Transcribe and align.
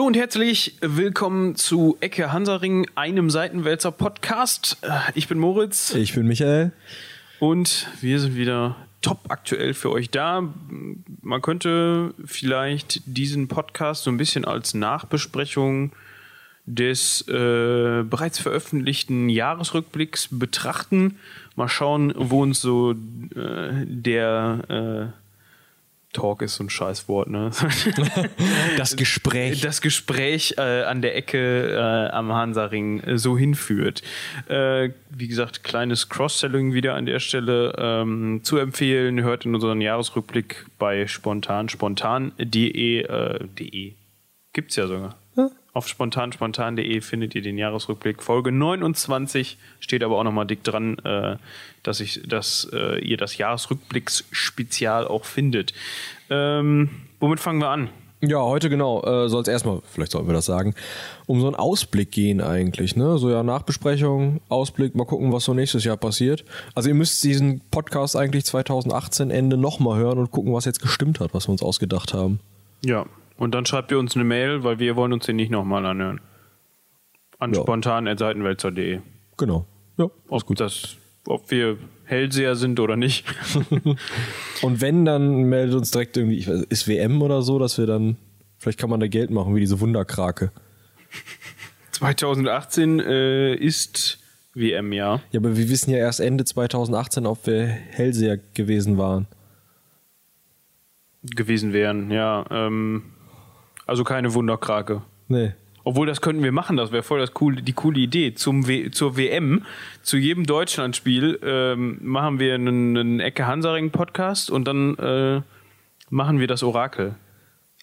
Hallo 0.00 0.06
und 0.06 0.16
herzlich 0.16 0.78
willkommen 0.80 1.56
zu 1.56 1.98
Ecke 2.00 2.32
Hansaring, 2.32 2.86
einem 2.94 3.28
Seitenwälzer 3.28 3.92
Podcast. 3.92 4.78
Ich 5.14 5.28
bin 5.28 5.38
Moritz 5.38 5.94
Ich 5.94 6.14
bin 6.14 6.26
Michael. 6.26 6.72
und 7.38 7.86
wir 8.00 8.18
sind 8.18 8.34
wieder 8.34 8.76
top 9.02 9.18
aktuell 9.28 9.74
für 9.74 9.92
euch 9.92 10.08
da. 10.08 10.48
Man 11.20 11.42
könnte 11.42 12.14
vielleicht 12.24 13.02
diesen 13.04 13.48
Podcast 13.48 14.04
so 14.04 14.10
ein 14.10 14.16
bisschen 14.16 14.46
als 14.46 14.72
Nachbesprechung 14.72 15.92
des 16.64 17.28
äh, 17.28 18.02
bereits 18.02 18.38
veröffentlichten 18.38 19.28
Jahresrückblicks 19.28 20.28
betrachten. 20.30 21.18
Mal 21.56 21.68
schauen, 21.68 22.14
wo 22.16 22.40
uns 22.40 22.62
so 22.62 22.92
äh, 22.92 23.84
der 23.84 25.12
äh, 25.12 25.19
Talk 26.12 26.42
ist 26.42 26.56
so 26.56 26.64
ein 26.64 26.70
Scheißwort, 26.70 27.28
ne? 27.28 27.50
Das 28.76 28.96
Gespräch. 28.96 29.60
das 29.60 29.80
Gespräch 29.80 30.54
äh, 30.58 30.82
an 30.82 31.02
der 31.02 31.16
Ecke 31.16 31.72
äh, 31.72 32.10
am 32.10 32.32
Hansaring 32.32 33.00
äh, 33.00 33.18
so 33.18 33.38
hinführt. 33.38 34.02
Äh, 34.48 34.90
wie 35.10 35.28
gesagt, 35.28 35.62
kleines 35.62 36.08
Cross-Selling 36.08 36.72
wieder 36.72 36.94
an 36.94 37.06
der 37.06 37.20
Stelle 37.20 37.74
ähm, 37.78 38.40
zu 38.42 38.58
empfehlen. 38.58 39.22
Hört 39.22 39.44
in 39.44 39.54
unseren 39.54 39.80
Jahresrückblick 39.80 40.66
bei 40.78 41.06
spontan 41.06 41.68
spontan.de 41.68 43.02
äh, 43.02 43.46
de. 43.58 43.92
Gibt's 44.52 44.76
ja 44.76 44.88
sogar. 44.88 45.19
Auf 45.72 45.86
spontanspontan.de 45.86 47.00
findet 47.00 47.34
ihr 47.34 47.42
den 47.42 47.56
Jahresrückblick. 47.56 48.22
Folge 48.22 48.50
29 48.50 49.56
steht 49.78 50.02
aber 50.02 50.18
auch 50.18 50.24
nochmal 50.24 50.46
dick 50.46 50.64
dran, 50.64 50.98
äh, 50.98 51.36
dass, 51.84 52.00
ich, 52.00 52.22
dass 52.26 52.68
äh, 52.72 52.98
ihr 52.98 53.16
das 53.16 53.36
Jahresrückblicks-Spezial 53.38 55.06
auch 55.06 55.24
findet. 55.24 55.72
Ähm, 56.28 56.90
womit 57.20 57.38
fangen 57.38 57.60
wir 57.60 57.68
an? 57.68 57.88
Ja, 58.22 58.42
heute 58.42 58.68
genau. 58.68 59.02
Äh, 59.02 59.28
soll 59.28 59.42
es 59.42 59.48
erstmal, 59.48 59.80
vielleicht 59.86 60.12
sollten 60.12 60.28
wir 60.28 60.34
das 60.34 60.44
sagen, 60.44 60.74
um 61.26 61.40
so 61.40 61.46
einen 61.46 61.56
Ausblick 61.56 62.10
gehen 62.10 62.40
eigentlich. 62.40 62.96
Ne? 62.96 63.16
So 63.18 63.30
ja, 63.30 63.42
Nachbesprechung, 63.42 64.40
Ausblick, 64.48 64.94
mal 64.94 65.06
gucken, 65.06 65.32
was 65.32 65.44
so 65.44 65.54
nächstes 65.54 65.84
Jahr 65.84 65.96
passiert. 65.96 66.44
Also 66.74 66.88
ihr 66.88 66.94
müsst 66.94 67.22
diesen 67.24 67.60
Podcast 67.70 68.16
eigentlich 68.16 68.44
2018 68.44 69.30
Ende 69.30 69.56
nochmal 69.56 69.98
hören 69.98 70.18
und 70.18 70.32
gucken, 70.32 70.52
was 70.52 70.64
jetzt 70.64 70.82
gestimmt 70.82 71.20
hat, 71.20 71.32
was 71.32 71.48
wir 71.48 71.52
uns 71.52 71.62
ausgedacht 71.62 72.12
haben. 72.12 72.40
Ja, 72.84 73.06
und 73.40 73.52
dann 73.54 73.66
schreibt 73.66 73.90
ihr 73.90 73.98
uns 73.98 74.14
eine 74.14 74.24
Mail, 74.24 74.62
weil 74.62 74.78
wir 74.78 74.94
wollen 74.96 75.12
uns 75.12 75.26
den 75.26 75.34
nicht 75.36 75.50
nochmal 75.50 75.84
anhören. 75.86 76.20
An 77.38 77.52
Ja. 77.54 77.60
spontan.seitenwälzer.de. 77.62 79.00
Genau. 79.38 79.66
Ja, 79.96 80.08
Ob, 80.28 80.54
das, 80.56 80.96
ob 81.26 81.50
wir 81.50 81.78
Hellseher 82.04 82.54
sind 82.54 82.78
oder 82.80 82.96
nicht. 82.96 83.24
Und 84.62 84.80
wenn, 84.80 85.04
dann 85.04 85.44
meldet 85.44 85.74
uns 85.76 85.90
direkt 85.90 86.16
irgendwie, 86.16 86.36
ich 86.38 86.48
weiß, 86.48 86.62
ist 86.68 86.86
WM 86.86 87.22
oder 87.22 87.42
so, 87.42 87.58
dass 87.58 87.78
wir 87.78 87.86
dann, 87.86 88.16
vielleicht 88.58 88.78
kann 88.78 88.90
man 88.90 89.00
da 89.00 89.06
Geld 89.08 89.30
machen, 89.30 89.54
wie 89.54 89.60
diese 89.60 89.80
Wunderkrake. 89.80 90.52
2018 91.92 93.00
äh, 93.00 93.54
ist 93.54 94.18
WM-Jahr. 94.54 95.22
Ja, 95.32 95.40
aber 95.40 95.56
wir 95.56 95.68
wissen 95.70 95.90
ja 95.90 95.96
erst 95.98 96.20
Ende 96.20 96.44
2018, 96.44 97.24
ob 97.26 97.46
wir 97.46 97.66
Hellseher 97.66 98.38
gewesen 98.54 98.98
waren. 98.98 99.26
gewesen 101.22 101.72
wären, 101.72 102.10
ja. 102.10 102.44
Ähm, 102.50 103.02
also 103.90 104.04
keine 104.04 104.34
Wunderkrake. 104.34 105.02
Nee. 105.26 105.52
Obwohl, 105.82 106.06
das 106.06 106.20
könnten 106.20 106.44
wir 106.44 106.52
machen, 106.52 106.76
das 106.76 106.92
wäre 106.92 107.02
voll 107.02 107.18
das 107.18 107.34
coole, 107.34 107.60
die 107.60 107.72
coole 107.72 107.98
Idee. 107.98 108.34
Zum 108.34 108.68
w 108.68 108.92
zur 108.92 109.16
WM, 109.16 109.64
zu 110.02 110.16
jedem 110.16 110.46
Deutschlandspiel, 110.46 111.40
ähm, 111.42 111.98
machen 112.00 112.38
wir 112.38 112.54
einen, 112.54 112.96
einen 112.96 113.20
Ecke 113.20 113.48
Hansaring-Podcast 113.48 114.48
und 114.48 114.68
dann 114.68 114.96
äh, 114.98 115.42
machen 116.08 116.38
wir 116.38 116.46
das 116.46 116.62
Orakel. 116.62 117.16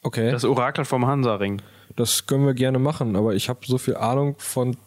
Okay. 0.02 0.32
Das 0.32 0.46
Orakel 0.46 0.86
vom 0.86 1.06
Hansaring. 1.06 1.62
Das 1.98 2.26
können 2.26 2.46
wir 2.46 2.54
gerne 2.54 2.80
machen, 2.80 3.18
aber 3.18 3.36
ich 3.36 3.50
habe 3.50 3.60
so 3.66 3.78
viel 3.78 3.98
Ahnung 3.98 4.36
von 4.38 4.78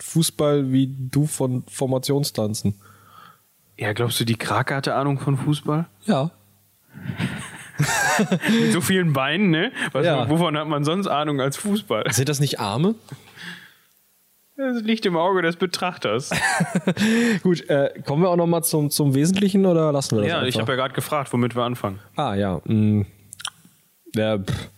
Fußball 0.00 0.72
wie 0.72 0.92
du 0.92 1.26
von 1.26 1.62
Formationstanzen. 1.68 2.74
Ja, 3.78 3.92
glaubst 3.92 4.18
du, 4.18 4.24
die 4.24 4.34
Krake 4.36 4.74
hatte 4.74 4.96
Ahnung 4.96 5.20
von 5.20 5.36
Fußball? 5.36 5.86
Ja. 6.04 6.32
Mit 8.60 8.72
so 8.72 8.80
vielen 8.80 9.12
Beinen, 9.12 9.50
ne? 9.50 9.72
Was, 9.92 10.06
Ja. 10.06 10.28
Wovon 10.28 10.56
hat 10.56 10.68
man 10.68 10.84
sonst 10.84 11.06
Ahnung 11.06 11.40
als 11.40 11.56
Fußball? 11.56 12.04
Sind 12.12 12.28
das 12.28 12.40
nicht 12.40 12.60
Arme? 12.60 12.94
Das 14.56 14.82
liegt 14.82 15.04
im 15.04 15.16
Auge 15.16 15.42
des 15.42 15.56
Betrachters. 15.56 16.30
Gut, 17.42 17.68
äh, 17.68 17.90
kommen 18.06 18.22
wir 18.22 18.30
auch 18.30 18.36
noch 18.36 18.46
mal 18.46 18.62
zum, 18.62 18.88
zum 18.90 19.14
Wesentlichen 19.14 19.66
oder 19.66 19.90
lassen 19.90 20.16
wir 20.16 20.22
das 20.22 20.28
ja, 20.28 20.36
einfach? 20.38 20.48
ich 20.48 20.58
habe 20.60 20.72
ja 20.72 20.76
gerade 20.76 20.94
gefragt, 20.94 21.32
womit 21.32 21.56
wir 21.56 21.64
anfangen. 21.64 21.98
ah, 22.14 22.34
ja. 22.34 22.60
Mh. 22.64 23.04
Ja, 24.14 24.38
pff, 24.38 24.68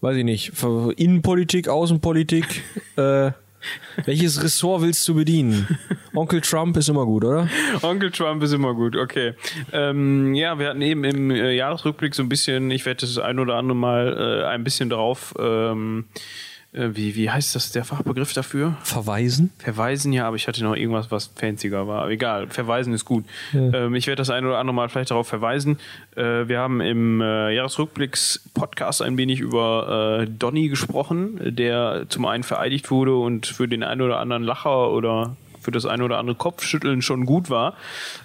weiß 0.00 0.16
ich 0.16 0.24
nicht. 0.24 0.52
Innenpolitik, 0.96 1.68
Außenpolitik. 1.68 2.62
äh, 2.96 3.32
welches 4.04 4.42
Ressort 4.42 4.82
willst 4.82 5.06
du 5.08 5.14
bedienen? 5.14 5.78
Onkel 6.14 6.40
Trump 6.40 6.76
ist 6.76 6.88
immer 6.88 7.04
gut, 7.04 7.24
oder? 7.24 7.48
Onkel 7.82 8.10
Trump 8.10 8.42
ist 8.42 8.52
immer 8.52 8.74
gut, 8.74 8.96
okay. 8.96 9.34
Ähm, 9.72 10.34
ja, 10.34 10.58
wir 10.58 10.68
hatten 10.68 10.82
eben 10.82 11.04
im 11.04 11.30
äh, 11.30 11.52
Jahresrückblick 11.52 12.14
so 12.14 12.22
ein 12.22 12.28
bisschen, 12.28 12.70
ich 12.70 12.86
werde 12.86 13.00
das 13.00 13.18
ein 13.18 13.38
oder 13.38 13.56
andere 13.56 13.76
Mal 13.76 14.42
äh, 14.42 14.46
ein 14.46 14.64
bisschen 14.64 14.90
drauf, 14.90 15.34
ähm, 15.38 16.06
äh, 16.14 16.53
wie, 16.74 17.14
wie 17.14 17.30
heißt 17.30 17.54
das, 17.54 17.70
der 17.70 17.84
Fachbegriff 17.84 18.32
dafür? 18.32 18.76
Verweisen? 18.82 19.52
Verweisen, 19.58 20.12
ja, 20.12 20.26
aber 20.26 20.36
ich 20.36 20.48
hatte 20.48 20.62
noch 20.64 20.74
irgendwas, 20.74 21.10
was 21.10 21.26
fancier 21.26 21.70
war. 21.72 22.02
Aber 22.02 22.10
egal, 22.10 22.48
verweisen 22.48 22.92
ist 22.92 23.04
gut. 23.04 23.24
Ähm, 23.54 23.94
ich 23.94 24.06
werde 24.06 24.20
das 24.20 24.30
ein 24.30 24.44
oder 24.44 24.58
andere 24.58 24.74
Mal 24.74 24.88
vielleicht 24.88 25.10
darauf 25.10 25.28
verweisen. 25.28 25.78
Äh, 26.16 26.48
wir 26.48 26.58
haben 26.58 26.80
im 26.80 27.20
äh, 27.20 27.54
Jahresrückblicks-Podcast 27.54 29.02
ein 29.02 29.16
wenig 29.16 29.40
über 29.40 30.22
äh, 30.22 30.26
Donny 30.26 30.68
gesprochen, 30.68 31.54
der 31.54 32.06
zum 32.08 32.26
einen 32.26 32.42
vereidigt 32.42 32.90
wurde 32.90 33.14
und 33.16 33.46
für 33.46 33.68
den 33.68 33.84
einen 33.84 34.00
oder 34.00 34.18
anderen 34.18 34.42
Lacher 34.42 34.90
oder 34.90 35.36
für 35.60 35.70
das 35.70 35.86
ein 35.86 36.02
oder 36.02 36.18
andere 36.18 36.36
Kopfschütteln 36.36 37.02
schon 37.02 37.24
gut 37.24 37.50
war. 37.50 37.74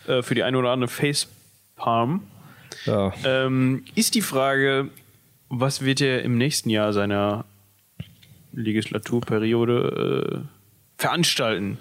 Äh, 0.07 0.23
für 0.23 0.35
die 0.35 0.43
eine 0.43 0.57
oder 0.57 0.71
andere 0.71 0.89
Facepalm. 0.89 2.21
Ja. 2.85 3.13
Ähm, 3.23 3.83
ist 3.95 4.15
die 4.15 4.21
Frage, 4.21 4.89
was 5.49 5.83
wird 5.83 6.01
er 6.01 6.23
im 6.23 6.37
nächsten 6.37 6.69
Jahr 6.69 6.93
seiner 6.93 7.45
Legislaturperiode 8.53 10.43
äh, 10.45 11.01
veranstalten? 11.01 11.77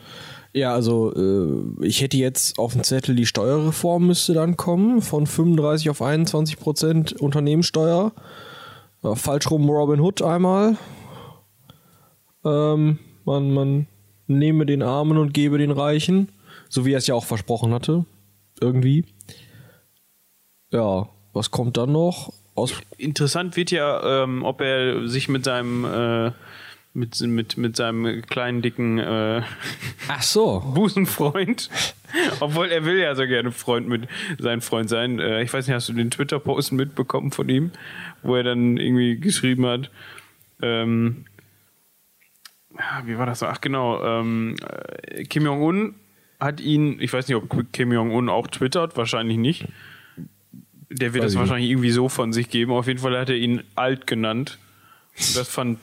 Ja, 0.52 0.74
also 0.74 1.14
äh, 1.14 1.86
ich 1.86 2.00
hätte 2.00 2.16
jetzt 2.16 2.58
auf 2.58 2.72
dem 2.72 2.82
Zettel 2.82 3.14
die 3.14 3.26
Steuerreform 3.26 4.06
müsste 4.06 4.34
dann 4.34 4.56
kommen, 4.56 5.02
von 5.02 5.26
35 5.26 5.90
auf 5.90 6.02
21 6.02 6.58
Prozent 6.58 7.12
Unternehmenssteuer. 7.20 8.12
Ja, 9.02 9.14
falsch 9.14 9.50
rum 9.50 9.68
Robin 9.68 10.00
Hood 10.00 10.22
einmal. 10.22 10.76
Ähm, 12.44 12.98
man, 13.24 13.52
man 13.52 13.86
nehme 14.26 14.66
den 14.66 14.82
Armen 14.82 15.18
und 15.18 15.34
gebe 15.34 15.58
den 15.58 15.70
Reichen, 15.70 16.30
so 16.68 16.84
wie 16.84 16.92
er 16.92 16.98
es 16.98 17.06
ja 17.06 17.14
auch 17.14 17.24
versprochen 17.24 17.72
hatte. 17.72 18.04
Irgendwie. 18.60 19.04
Ja, 20.72 21.08
was 21.32 21.50
kommt 21.50 21.76
dann 21.76 21.92
noch? 21.92 22.32
Aus 22.58 22.74
Interessant 22.96 23.56
wird 23.56 23.70
ja, 23.70 24.24
ähm, 24.24 24.44
ob 24.44 24.60
er 24.60 25.08
sich 25.08 25.28
mit 25.28 25.44
seinem 25.44 25.84
äh, 25.84 26.32
mit, 26.94 27.20
mit, 27.20 27.56
mit 27.56 27.76
seinem 27.76 28.22
kleinen 28.22 28.62
dicken 28.62 28.98
äh, 28.98 29.42
Ach 30.08 30.22
so. 30.22 30.60
Busenfreund, 30.74 31.70
obwohl 32.40 32.68
er 32.68 32.84
will 32.84 32.98
ja 32.98 33.14
so 33.14 33.26
gerne 33.26 33.52
Freund 33.52 33.88
mit 33.88 34.08
sein 34.38 34.60
Freund 34.60 34.88
sein. 34.88 35.20
Äh, 35.20 35.42
ich 35.42 35.52
weiß 35.52 35.66
nicht, 35.66 35.74
hast 35.74 35.88
du 35.88 35.92
den 35.92 36.10
Twitter-Post 36.10 36.72
mitbekommen 36.72 37.30
von 37.30 37.48
ihm, 37.48 37.70
wo 38.22 38.34
er 38.34 38.42
dann 38.42 38.76
irgendwie 38.76 39.18
geschrieben 39.18 39.66
hat, 39.66 39.90
ähm, 40.60 41.24
ja, 42.76 43.02
wie 43.06 43.18
war 43.18 43.26
das? 43.26 43.40
so? 43.40 43.46
Ach 43.46 43.60
genau, 43.60 44.02
ähm, 44.04 44.56
äh, 45.06 45.24
Kim 45.24 45.44
Jong-un 45.44 45.94
hat 46.40 46.60
ihn, 46.60 47.00
ich 47.00 47.12
weiß 47.12 47.28
nicht, 47.28 47.36
ob 47.36 47.72
Kim 47.72 47.92
Jong-un 47.92 48.28
auch 48.28 48.46
twittert, 48.46 48.96
wahrscheinlich 48.96 49.36
nicht. 49.36 49.66
Der 50.90 51.12
wird 51.12 51.22
Weiß 51.24 51.32
das 51.32 51.32
nicht. 51.34 51.40
wahrscheinlich 51.40 51.70
irgendwie 51.70 51.90
so 51.90 52.08
von 52.08 52.32
sich 52.32 52.48
geben. 52.50 52.72
Auf 52.72 52.86
jeden 52.86 52.98
Fall 52.98 53.18
hat 53.18 53.28
er 53.28 53.36
ihn 53.36 53.62
alt 53.74 54.06
genannt. 54.06 54.58
Und 55.18 55.36
das 55.36 55.48
fand, 55.48 55.78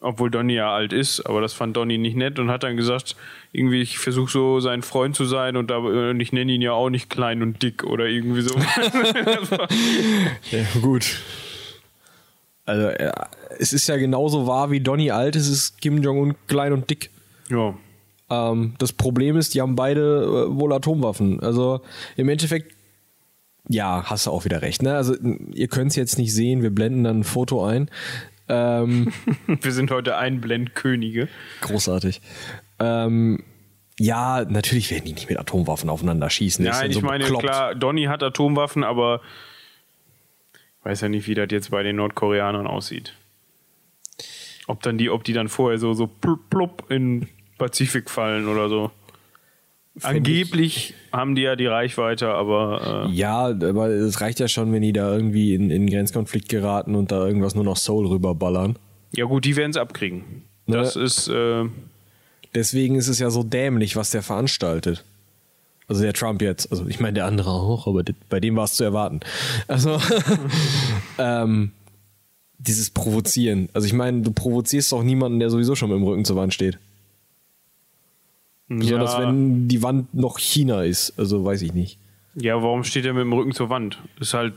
obwohl 0.00 0.30
Donny 0.30 0.54
ja 0.54 0.72
alt 0.74 0.92
ist, 0.92 1.20
aber 1.22 1.40
das 1.40 1.52
fand 1.54 1.76
Donny 1.76 1.98
nicht 1.98 2.16
nett 2.16 2.38
und 2.38 2.50
hat 2.50 2.62
dann 2.62 2.76
gesagt, 2.76 3.16
irgendwie, 3.52 3.80
ich 3.82 3.98
versuche 3.98 4.30
so 4.30 4.60
sein 4.60 4.82
Freund 4.82 5.16
zu 5.16 5.24
sein 5.24 5.56
und, 5.56 5.70
da, 5.70 5.78
und 5.78 6.20
ich 6.20 6.32
nenne 6.32 6.52
ihn 6.52 6.62
ja 6.62 6.72
auch 6.72 6.90
nicht 6.90 7.08
klein 7.10 7.42
und 7.42 7.62
dick 7.62 7.84
oder 7.84 8.06
irgendwie 8.06 8.42
so. 8.42 8.54
Ja, 10.50 10.64
gut. 10.80 11.16
Also, 12.66 12.88
ja, 12.90 13.12
es 13.58 13.72
ist 13.72 13.88
ja 13.88 13.96
genauso 13.96 14.46
wahr 14.46 14.70
wie 14.70 14.80
Donny 14.80 15.10
alt, 15.10 15.36
es 15.36 15.48
ist 15.48 15.80
Kim 15.80 16.02
Jong-un 16.02 16.34
klein 16.46 16.72
und 16.72 16.88
dick. 16.90 17.10
ja. 17.50 17.74
Ähm, 18.30 18.72
das 18.78 18.94
Problem 18.94 19.36
ist, 19.36 19.52
die 19.54 19.60
haben 19.60 19.76
beide 19.76 20.22
äh, 20.48 20.58
wohl 20.58 20.72
Atomwaffen. 20.72 21.40
Also 21.40 21.82
im 22.16 22.30
Endeffekt, 22.30 22.73
ja, 23.68 24.04
hast 24.06 24.26
du 24.26 24.30
auch 24.30 24.44
wieder 24.44 24.62
recht. 24.62 24.82
Ne? 24.82 24.94
Also 24.94 25.14
ihr 25.54 25.68
könnt 25.68 25.90
es 25.90 25.96
jetzt 25.96 26.18
nicht 26.18 26.34
sehen, 26.34 26.62
wir 26.62 26.70
blenden 26.70 27.04
dann 27.04 27.20
ein 27.20 27.24
Foto 27.24 27.64
ein. 27.64 27.90
Ähm, 28.46 29.10
Wir 29.46 29.72
sind 29.72 29.90
heute 29.90 30.18
Einblendkönige. 30.18 31.28
großartig. 31.62 32.20
Ähm, 32.78 33.42
ja, 33.98 34.44
natürlich 34.44 34.90
werden 34.90 35.04
die 35.06 35.14
nicht 35.14 35.30
mit 35.30 35.38
Atomwaffen 35.38 35.88
aufeinander 35.88 36.28
schießen. 36.28 36.64
Nein, 36.64 36.90
ich 36.90 37.00
meine, 37.00 37.24
bekloppt. 37.24 37.44
klar, 37.44 37.74
Donny 37.74 38.04
hat 38.04 38.22
Atomwaffen, 38.22 38.84
aber 38.84 39.20
ich 40.52 40.84
weiß 40.84 41.00
ja 41.02 41.08
nicht, 41.08 41.26
wie 41.26 41.34
das 41.34 41.46
jetzt 41.50 41.70
bei 41.70 41.82
den 41.82 41.96
Nordkoreanern 41.96 42.66
aussieht. 42.66 43.14
Ob 44.66 44.82
dann 44.82 44.98
die, 44.98 45.10
ob 45.10 45.24
die 45.24 45.32
dann 45.32 45.48
vorher 45.48 45.78
so, 45.78 45.94
so 45.94 46.06
plupp, 46.06 46.50
plupp 46.50 46.90
in 46.90 47.20
den 47.20 47.28
Pazifik 47.56 48.10
fallen 48.10 48.48
oder 48.48 48.68
so. 48.68 48.90
Angeblich 50.02 50.94
haben 51.12 51.34
die 51.34 51.42
ja 51.42 51.54
die 51.54 51.66
Reichweite, 51.66 52.28
aber 52.28 53.06
äh, 53.08 53.12
Ja, 53.12 53.46
aber 53.46 53.88
es 53.88 54.20
reicht 54.20 54.40
ja 54.40 54.48
schon, 54.48 54.72
wenn 54.72 54.82
die 54.82 54.92
da 54.92 55.12
irgendwie 55.12 55.54
in, 55.54 55.70
in 55.70 55.88
Grenzkonflikt 55.88 56.48
geraten 56.48 56.96
und 56.96 57.12
da 57.12 57.24
irgendwas 57.26 57.54
nur 57.54 57.64
noch 57.64 57.76
Soul 57.76 58.06
rüberballern. 58.06 58.76
ja 59.12 59.24
gut, 59.26 59.44
die 59.44 59.54
werden 59.56 59.70
es 59.70 59.76
abkriegen. 59.76 60.24
Das 60.66 60.96
ist, 60.96 61.28
äh, 61.28 61.64
Deswegen 62.54 62.94
ist 62.94 63.08
es 63.08 63.18
ja 63.18 63.30
so 63.30 63.42
dämlich, 63.42 63.96
was 63.96 64.10
der 64.10 64.22
veranstaltet. 64.22 65.04
Also 65.88 66.02
der 66.02 66.12
Trump 66.12 66.40
jetzt. 66.40 66.70
Also 66.70 66.86
ich 66.86 67.00
meine 67.00 67.14
der 67.14 67.26
andere 67.26 67.50
auch, 67.50 67.86
aber 67.86 68.04
bei 68.30 68.40
dem 68.40 68.56
war 68.56 68.64
es 68.64 68.74
zu 68.74 68.84
erwarten. 68.84 69.20
Also 69.66 70.00
ähm, 71.18 71.72
dieses 72.58 72.90
Provozieren. 72.90 73.68
Also 73.72 73.86
ich 73.86 73.92
meine, 73.92 74.22
du 74.22 74.30
provozierst 74.30 74.92
doch 74.92 75.02
niemanden, 75.02 75.40
der 75.40 75.50
sowieso 75.50 75.74
schon 75.74 75.90
mit 75.90 75.98
dem 75.98 76.04
Rücken 76.04 76.24
zur 76.24 76.36
Wand 76.36 76.54
steht. 76.54 76.78
Besonders 78.78 79.12
ja, 79.14 79.22
wenn 79.22 79.68
die 79.68 79.82
Wand 79.82 80.14
noch 80.14 80.38
China 80.38 80.82
ist. 80.82 81.18
Also 81.18 81.44
weiß 81.44 81.62
ich 81.62 81.74
nicht. 81.74 81.98
ja, 82.34 82.62
warum 82.62 82.84
steht 82.84 83.04
er 83.04 83.12
mit 83.14 83.22
dem 83.22 83.32
Rücken 83.32 83.52
zur 83.52 83.70
Wand? 83.70 83.98
Das 84.18 84.28
ist 84.28 84.34
halt, 84.34 84.54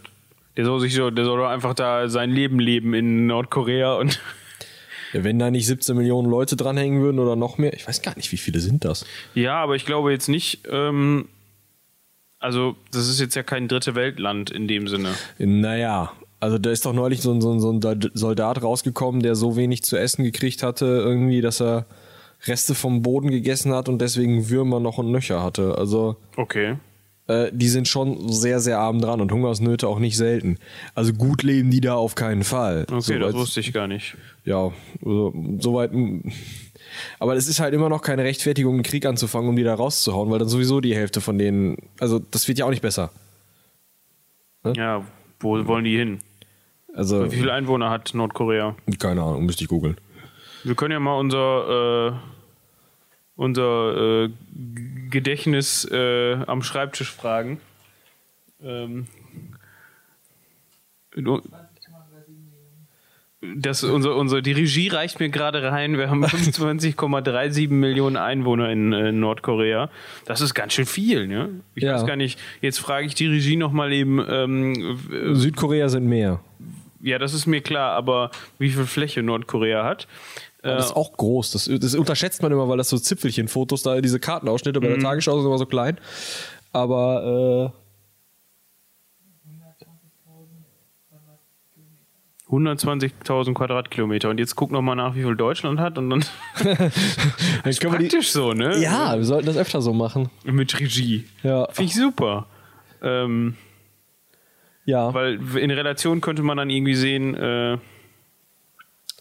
der 0.56 0.66
soll 0.66 0.80
sich 0.80 0.94
so, 0.94 1.10
der 1.12 1.26
soll 1.26 1.40
doch 1.40 1.50
einfach 1.50 1.74
da 1.74 2.10
sein 2.10 2.32
Leben 2.32 2.60
leben 2.60 2.94
in 2.94 3.28
Nordkorea 3.28 3.94
und 3.96 4.20
Ja, 5.14 5.24
wenn 5.24 5.40
da 5.40 5.50
nicht 5.52 5.66
17 5.68 5.96
Millionen 5.96 6.30
Leute 6.30 6.58
dranhängen 6.58 7.02
würden 7.02 7.20
oder 7.20 7.36
noch 7.38 7.58
mehr, 7.58 7.74
ich 7.74 7.88
weiß 7.88 8.02
gar 8.02 8.16
nicht, 8.18 8.32
wie 8.34 8.38
viele 8.38 8.60
sind 8.60 8.84
das. 8.84 9.06
Ja, 9.36 9.56
aber 9.56 9.76
ich 9.76 9.86
glaube 9.86 10.12
jetzt 10.12 10.28
nicht, 10.28 10.68
ähm, 10.70 11.30
also 12.40 12.76
das 12.92 13.08
ist 13.08 13.20
jetzt 13.20 13.36
ja 13.36 13.44
kein 13.44 13.70
dritte 13.70 13.96
Weltland 13.96 14.52
in 14.52 14.68
dem 14.68 14.88
Sinne. 14.88 15.14
Naja, 15.38 16.12
also 16.40 16.58
da 16.58 16.72
ist 16.72 16.86
doch 16.86 16.94
neulich 16.94 17.22
so 17.22 17.32
ein, 17.32 17.42
so, 17.42 17.52
ein, 17.54 17.60
so 17.62 17.72
ein 17.72 18.12
Soldat 18.14 18.62
rausgekommen, 18.62 19.22
der 19.24 19.36
so 19.36 19.56
wenig 19.56 19.84
zu 19.84 19.98
essen 19.98 20.24
gekriegt 20.26 20.62
hatte, 20.62 20.86
irgendwie, 20.86 21.42
dass 21.42 21.62
er 21.62 21.86
Reste 22.46 22.76
vom 22.76 23.02
Boden 23.02 23.32
gegessen 23.32 23.74
hat 23.74 23.90
und 23.90 24.00
deswegen 24.00 24.50
Würmer 24.50 24.80
noch 24.80 24.98
und 24.98 25.12
Nöcher 25.12 25.42
hatte. 25.44 25.76
Also 25.78 26.18
Okay. 26.36 26.76
äh, 27.28 27.50
die 27.52 27.68
sind 27.68 27.88
schon 27.88 28.30
sehr, 28.32 28.60
sehr 28.60 28.80
arm 28.80 29.02
dran 29.02 29.20
und 29.22 29.32
Hungersnöte 29.32 29.88
auch 29.88 30.00
nicht 30.00 30.16
selten. 30.18 30.58
Also 30.94 31.14
gut 31.14 31.42
leben 31.44 31.72
die 31.72 31.82
da 31.82 31.96
auf 31.96 32.16
keinen 32.16 32.44
Fall. 32.44 32.86
Okay, 32.90 33.02
Soweit- 33.02 33.22
das 33.24 33.34
wusste 33.34 33.60
ich 33.60 33.74
gar 33.74 33.88
nicht. 33.88 34.16
ja, 34.46 34.72
also, 35.04 35.34
soweit. 35.60 35.92
Aber 37.20 37.36
es 37.36 37.48
ist 37.48 37.60
halt 37.60 37.74
immer 37.74 37.90
noch 37.90 38.02
keine 38.02 38.24
Rechtfertigung, 38.24 38.76
einen 38.76 38.84
Krieg 38.84 39.06
anzufangen, 39.06 39.50
um 39.50 39.56
die 39.56 39.64
da 39.64 39.74
rauszuhauen, 39.76 40.30
weil 40.32 40.40
dann 40.40 40.48
sowieso 40.48 40.80
die 40.80 40.96
Hälfte 40.96 41.20
von 41.22 41.38
denen. 41.38 41.78
Also, 42.00 42.20
das 42.20 42.48
wird 42.48 42.60
ja 42.60 42.66
auch 42.66 42.70
nicht 42.70 42.82
besser. 42.82 43.12
Ja, 44.76 45.04
wo 45.40 45.66
wollen 45.68 45.86
die 45.86 45.98
hin? 45.98 46.20
Also, 46.94 47.32
Wie 47.32 47.36
viele 47.36 47.54
Einwohner 47.54 47.90
hat 47.90 48.14
Nordkorea? 48.14 48.76
keine 49.00 49.22
Ahnung, 49.22 49.46
müsste 49.46 49.64
ich 49.64 49.70
googeln. 49.70 49.98
Wir 50.68 50.76
können 50.76 50.92
ja 50.92 51.00
mal 51.00 51.14
unser, 51.18 52.10
äh, 52.10 52.12
unser 53.38 54.24
äh, 54.26 54.30
Gedächtnis 55.10 55.86
äh, 55.90 56.34
am 56.46 56.62
Schreibtisch 56.62 57.10
fragen. 57.12 57.62
Ähm, 58.62 59.08
das, 63.56 63.84
unser, 63.84 64.16
unser, 64.16 64.42
die 64.42 64.52
Regie 64.52 64.88
reicht 64.90 65.20
mir 65.20 65.30
gerade 65.30 65.62
rein. 65.64 65.98
Wir 65.98 66.10
haben 66.10 66.26
25,37 66.26 67.70
Millionen 67.70 68.18
Einwohner 68.18 68.70
in, 68.72 68.92
äh, 68.94 69.12
Nordkorea. 69.12 69.90
Das 70.26 70.42
ist 70.42 70.54
ganz 70.56 70.74
schön 70.74 70.86
viel, 70.88 71.28
ne? 71.28 71.50
Ich 71.76 71.84
Ja. 71.84 71.94
weiß 71.96 72.06
gar 72.06 72.16
nicht. 72.16 72.40
Jetzt 72.62 72.80
frage 72.80 73.06
ich 73.06 73.14
die 73.16 73.28
Regie 73.28 73.56
nochmal 73.56 73.94
eben. 73.94 74.20
Ähm, 74.28 75.00
w- 75.08 75.34
Südkorea 75.36 75.88
sind 75.88 76.08
mehr. 76.08 76.40
ja, 77.00 77.20
das 77.20 77.34
ist 77.36 77.46
mir 77.46 77.62
klar, 77.62 77.92
aber 77.94 78.32
wie 78.58 78.70
viel 78.72 78.86
Fläche 78.86 79.22
Nordkorea 79.22 79.84
hat? 79.86 80.08
Äh, 80.64 80.70
Das 80.76 80.88
ist 80.88 80.96
auch 80.96 81.14
groß. 81.16 81.52
Das, 81.52 81.70
das 81.80 81.96
unterschätzt 81.96 82.42
man 82.42 82.52
immer, 82.52 82.68
weil 82.68 82.78
das 82.78 82.90
so 82.90 82.98
Zipfelchen-Fotos, 82.98 83.84
da 83.84 84.02
diese 84.02 84.20
Kartenausschnitte 84.20 84.80
bei 84.82 84.88
der 84.88 85.00
Tagesschau 85.00 85.38
sind 85.38 85.46
immer 85.48 85.58
so 85.58 85.66
klein. 85.66 85.98
Aber 86.74 87.74
äh, 87.74 87.78
120.000 92.50 93.54
Quadratkilometer. 93.54 94.30
Und 94.30 94.40
jetzt 94.40 94.56
guck 94.56 94.72
noch 94.72 94.82
mal 94.82 94.96
nach, 94.96 95.16
wie 95.16 95.24
viel 95.24 95.36
Deutschland 95.36 95.80
hat 95.80 95.98
und 95.98 96.10
dann 96.10 96.26
dann 96.64 96.76
können 96.76 96.92
wir 97.64 97.78
die, 97.78 97.90
praktisch 97.90 98.32
so, 98.32 98.54
ne? 98.54 98.78
Ja, 98.82 99.18
wir 99.18 99.26
sollten 99.26 99.48
das 99.48 99.58
öfter 99.58 99.82
so 99.82 99.92
machen. 99.94 100.30
Mit 100.46 100.80
Regie. 100.80 101.26
Ja. 101.44 101.68
Finde 101.72 101.90
ich 101.92 101.96
super. 101.96 102.48
Ähm, 103.02 103.56
Ja. 104.86 105.14
weil 105.14 105.40
in 105.58 105.72
Relation 105.72 106.22
könnte 106.22 106.42
man 106.42 106.56
dann 106.58 106.70
irgendwie 106.70 106.96
sehen, 106.96 107.36
äh, 107.36 107.78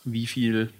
wie 0.05 0.27
viel. 0.27 0.71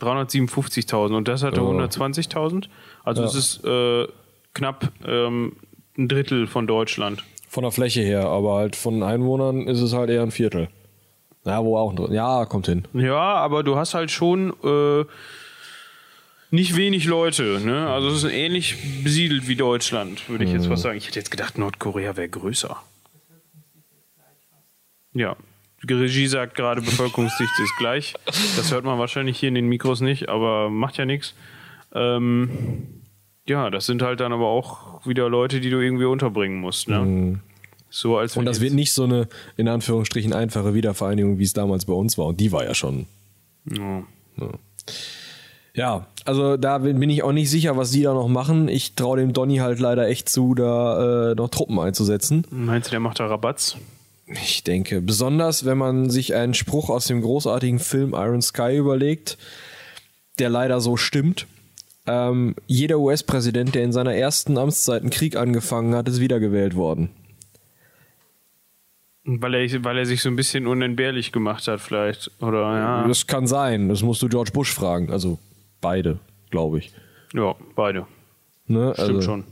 357.000 0.00 1.16
und 1.16 1.28
das 1.28 1.42
hatte 1.42 1.56
Ja. 1.60 1.62
120.000. 1.66 2.68
Also 3.04 3.22
Ja. 3.22 3.28
es 3.28 3.34
ist 3.34 3.64
äh, 3.64 4.06
knapp 4.52 4.92
ähm, 5.06 5.56
ein 5.96 6.08
Drittel 6.08 6.46
von 6.46 6.66
Deutschland. 6.66 7.24
Von 7.48 7.62
der 7.62 7.70
Fläche 7.72 8.00
her, 8.02 8.26
aber 8.26 8.54
halt 8.56 8.74
von 8.76 9.02
Einwohnern 9.02 9.68
ist 9.68 9.80
es 9.80 9.92
halt 9.92 10.10
eher 10.10 10.22
ein 10.22 10.30
Viertel. 10.32 10.68
Ja, 11.44 11.62
wo 11.64 11.76
auch 11.76 11.90
ein 11.90 11.96
Drittel. 11.96 12.14
Ja, 12.16 12.46
kommt 12.46 12.66
hin. 12.66 12.88
Ja, 12.94 13.20
aber 13.34 13.62
du 13.62 13.76
hast 13.76 13.94
halt 13.94 14.10
schon 14.10 14.52
äh, 14.64 15.04
nicht 16.50 16.76
wenig 16.76 17.04
Leute. 17.04 17.60
Ne? 17.64 17.86
Also 17.88 18.08
es 18.08 18.24
ist 18.24 18.32
ähnlich 18.32 18.76
besiedelt 19.04 19.46
wie 19.46 19.54
Deutschland, 19.56 20.28
würde 20.28 20.44
ich 20.44 20.52
jetzt 20.52 20.68
was 20.70 20.82
sagen. 20.82 20.96
Ich 20.98 21.06
hätte 21.06 21.18
jetzt 21.20 21.30
gedacht, 21.30 21.58
Nordkorea 21.58 22.16
wäre 22.16 22.28
größer. 22.28 22.76
Ja, 25.12 25.36
Regie 25.88 26.26
sagt 26.26 26.54
gerade, 26.54 26.80
Bevölkerungsdichte 26.80 27.62
ist 27.62 27.76
gleich. 27.78 28.14
Das 28.56 28.72
hört 28.72 28.84
man 28.84 28.98
wahrscheinlich 28.98 29.38
hier 29.38 29.48
in 29.48 29.54
den 29.54 29.66
Mikros 29.66 30.00
nicht, 30.00 30.28
aber 30.28 30.70
macht 30.70 30.96
ja 30.96 31.04
nichts. 31.04 31.34
Ähm, 31.94 32.50
ja, 33.46 33.70
das 33.70 33.86
sind 33.86 34.02
halt 34.02 34.20
dann 34.20 34.32
aber 34.32 34.46
auch 34.46 35.06
wieder 35.06 35.28
Leute, 35.28 35.60
die 35.60 35.70
du 35.70 35.80
irgendwie 35.80 36.06
unterbringen 36.06 36.60
musst. 36.60 36.88
Ne? 36.88 37.40
So 37.90 38.16
als 38.18 38.36
Und 38.36 38.46
das 38.46 38.60
wird 38.60 38.72
nicht 38.72 38.92
so 38.92 39.04
eine, 39.04 39.28
in 39.56 39.68
Anführungsstrichen, 39.68 40.32
einfache 40.32 40.74
Wiedervereinigung, 40.74 41.38
wie 41.38 41.44
es 41.44 41.52
damals 41.52 41.84
bei 41.84 41.92
uns 41.92 42.18
war. 42.18 42.26
Und 42.26 42.40
die 42.40 42.50
war 42.50 42.64
ja 42.64 42.74
schon. 42.74 43.06
Ja. 43.70 44.02
Ja, 45.74 46.06
also 46.24 46.56
da 46.56 46.78
bin 46.78 47.00
bin 47.00 47.10
ich 47.10 47.22
auch 47.22 47.32
nicht 47.32 47.50
sicher, 47.50 47.76
was 47.76 47.90
die 47.90 48.02
da 48.02 48.14
noch 48.14 48.28
machen. 48.28 48.68
Ich 48.68 48.94
traue 48.94 49.18
dem 49.18 49.32
Donny 49.32 49.56
halt 49.56 49.80
leider 49.80 50.08
echt 50.08 50.28
zu, 50.28 50.54
da 50.54 51.32
äh, 51.32 51.34
noch 51.34 51.50
Truppen 51.50 51.78
einzusetzen. 51.78 52.46
Meinst 52.50 52.88
du, 52.88 52.90
der 52.92 53.00
macht 53.00 53.20
da 53.20 53.26
Rabatz? 53.26 53.76
Ich 54.42 54.64
denke, 54.64 55.00
besonders 55.00 55.64
wenn 55.64 55.78
man 55.78 56.10
sich 56.10 56.34
einen 56.34 56.54
Spruch 56.54 56.90
aus 56.90 57.06
dem 57.06 57.22
großartigen 57.22 57.78
Film 57.78 58.14
Iron 58.14 58.42
Sky 58.42 58.76
überlegt, 58.76 59.38
der 60.38 60.50
leider 60.50 60.80
so 60.80 60.96
stimmt. 60.96 61.46
Ähm, 62.06 62.54
jeder 62.66 62.98
US-Präsident, 62.98 63.74
der 63.74 63.84
in 63.84 63.92
seiner 63.92 64.14
ersten 64.14 64.58
Amtszeit 64.58 65.00
einen 65.00 65.10
Krieg 65.10 65.36
angefangen 65.36 65.94
hat, 65.94 66.08
ist 66.08 66.20
wiedergewählt 66.20 66.74
worden. 66.76 67.10
Weil 69.24 69.54
er, 69.54 69.84
weil 69.84 69.96
er 69.96 70.04
sich 70.04 70.20
so 70.20 70.28
ein 70.28 70.36
bisschen 70.36 70.66
unentbehrlich 70.66 71.32
gemacht 71.32 71.66
hat, 71.66 71.80
vielleicht. 71.80 72.30
Oder 72.40 72.60
ja. 72.60 73.08
Das 73.08 73.26
kann 73.26 73.46
sein. 73.46 73.88
Das 73.88 74.02
musst 74.02 74.20
du 74.20 74.28
George 74.28 74.50
Bush 74.52 74.70
fragen. 74.70 75.10
Also 75.10 75.38
beide, 75.80 76.18
glaube 76.50 76.78
ich. 76.78 76.92
Ja, 77.32 77.54
beide. 77.74 78.06
Ne? 78.66 78.92
Stimmt 78.94 79.08
also, 79.08 79.22
schon. 79.22 79.44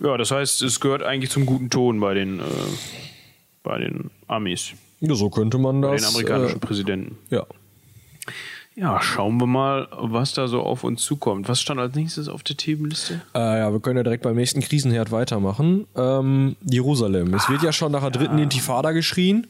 Ja, 0.00 0.16
das 0.16 0.30
heißt, 0.30 0.62
es 0.62 0.80
gehört 0.80 1.02
eigentlich 1.02 1.30
zum 1.30 1.44
guten 1.44 1.70
Ton 1.70 1.98
bei 1.98 2.14
den, 2.14 2.38
äh, 2.38 2.42
bei 3.64 3.78
den 3.78 4.10
Amis, 4.28 4.72
Ja, 5.00 5.14
so 5.16 5.28
könnte 5.30 5.58
man 5.58 5.80
bei 5.80 5.90
das. 5.92 6.02
den 6.02 6.08
amerikanischen 6.14 6.60
Präsidenten. 6.60 7.18
Äh, 7.30 7.36
ja. 7.36 7.46
Ja, 8.76 9.00
schauen 9.00 9.38
wir 9.40 9.46
mal, 9.46 9.86
was 9.92 10.32
da 10.34 10.48
so 10.48 10.60
auf 10.62 10.82
uns 10.82 11.02
zukommt. 11.02 11.48
Was 11.48 11.60
stand 11.60 11.78
als 11.78 11.94
nächstes 11.94 12.28
auf 12.28 12.42
der 12.42 12.56
Themenliste? 12.56 13.20
Äh, 13.32 13.38
ja, 13.60 13.72
wir 13.72 13.78
können 13.78 13.98
ja 13.98 14.02
direkt 14.02 14.24
beim 14.24 14.34
nächsten 14.34 14.60
Krisenherd 14.60 15.12
weitermachen. 15.12 15.86
Ähm, 15.94 16.56
Jerusalem. 16.68 17.32
Es 17.34 17.48
wird 17.48 17.62
ja 17.62 17.72
schon 17.72 17.92
nach 17.92 18.00
der 18.02 18.10
dritten 18.10 18.38
Intifada 18.38 18.90
geschrien. 18.90 19.46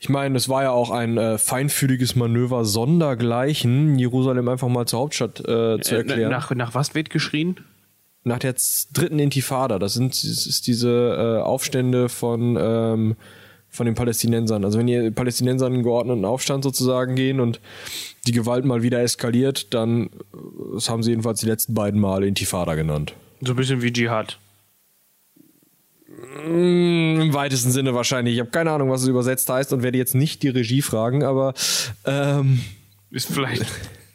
Ich 0.00 0.08
meine, 0.08 0.36
es 0.38 0.48
war 0.48 0.62
ja 0.62 0.70
auch 0.70 0.90
ein 0.90 1.18
äh, 1.18 1.36
feinfühliges 1.36 2.16
Manöver 2.16 2.64
sondergleichen, 2.64 3.98
Jerusalem 3.98 4.48
einfach 4.48 4.68
mal 4.68 4.86
zur 4.86 5.00
Hauptstadt 5.00 5.40
äh, 5.40 5.80
zu 5.82 5.94
Äh, 5.94 5.98
erklären. 5.98 6.30
nach, 6.30 6.50
nach 6.54 6.74
was 6.74 6.94
wird 6.94 7.10
geschrien? 7.10 7.58
Nach 8.24 8.38
der 8.38 8.54
dritten 8.92 9.18
Intifada, 9.18 9.78
das 9.78 9.94
sind 9.94 10.12
das 10.12 10.46
ist 10.46 10.66
diese 10.66 11.38
äh, 11.38 11.42
Aufstände 11.42 12.08
von 12.08 12.56
ähm, 12.60 13.16
von 13.70 13.86
den 13.86 13.94
Palästinensern. 13.94 14.64
Also 14.64 14.78
wenn 14.78 14.86
die 14.86 15.10
Palästinenser 15.10 15.66
in 15.66 15.74
einen 15.74 15.82
geordneten 15.82 16.24
Aufstand 16.24 16.64
sozusagen 16.64 17.14
gehen 17.14 17.38
und 17.38 17.60
die 18.26 18.32
Gewalt 18.32 18.64
mal 18.64 18.82
wieder 18.82 19.00
eskaliert, 19.02 19.72
dann 19.74 20.06
äh, 20.06 20.08
das 20.74 20.88
haben 20.88 21.02
sie 21.02 21.10
jedenfalls 21.10 21.40
die 21.40 21.46
letzten 21.46 21.74
beiden 21.74 22.00
Male 22.00 22.26
Intifada 22.26 22.74
genannt. 22.74 23.14
So 23.40 23.52
ein 23.52 23.56
bisschen 23.56 23.82
wie 23.82 23.92
Dschihad. 23.92 24.38
Mm, 26.44 27.20
Im 27.20 27.34
weitesten 27.34 27.70
Sinne 27.70 27.94
wahrscheinlich. 27.94 28.34
Ich 28.34 28.40
habe 28.40 28.50
keine 28.50 28.72
Ahnung, 28.72 28.90
was 28.90 29.02
es 29.02 29.08
übersetzt 29.08 29.48
heißt 29.48 29.72
und 29.72 29.82
werde 29.82 29.98
jetzt 29.98 30.14
nicht 30.14 30.42
die 30.42 30.48
Regie 30.48 30.82
fragen, 30.82 31.22
aber 31.22 31.54
ähm, 32.04 32.60
Ist 33.10 33.30
vielleicht 33.32 33.64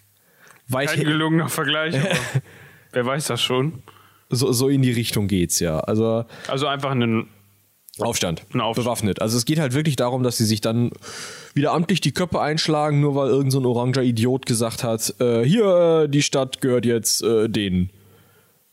weit 0.67 0.89
kein 0.89 1.05
gelungener 1.05 1.49
Vergleich, 1.49 1.95
aber 1.95 2.09
wer 2.93 3.05
weiß 3.05 3.27
das 3.27 3.41
schon. 3.41 3.83
so, 4.29 4.51
so 4.51 4.69
in 4.69 4.81
die 4.81 4.91
Richtung 4.91 5.27
geht's 5.27 5.59
ja. 5.59 5.79
Also 5.79 6.25
Also 6.47 6.67
einfach 6.67 6.91
ein 6.91 7.27
Aufstand. 7.99 8.43
Ein 8.53 8.61
Aufstand. 8.61 8.85
Bewaffnet. 8.85 9.21
Also 9.21 9.37
es 9.37 9.45
geht 9.45 9.59
halt 9.59 9.73
wirklich 9.73 9.95
darum, 9.95 10.23
dass 10.23 10.37
sie 10.37 10.45
sich 10.45 10.61
dann 10.61 10.89
wieder 11.53 11.73
amtlich 11.73 12.01
die 12.01 12.11
Köpfe 12.11 12.41
einschlagen, 12.41 13.01
nur 13.01 13.13
weil 13.15 13.27
irgendein 13.27 13.51
so 13.51 13.59
ein 13.59 13.65
oranger 13.67 14.01
Idiot 14.01 14.45
gesagt 14.47 14.83
hat, 14.83 15.13
äh, 15.19 15.43
hier, 15.43 16.03
äh, 16.05 16.09
die 16.09 16.23
Stadt 16.23 16.59
gehört 16.61 16.85
jetzt 16.85 17.21
äh, 17.23 17.47
denen. 17.49 17.91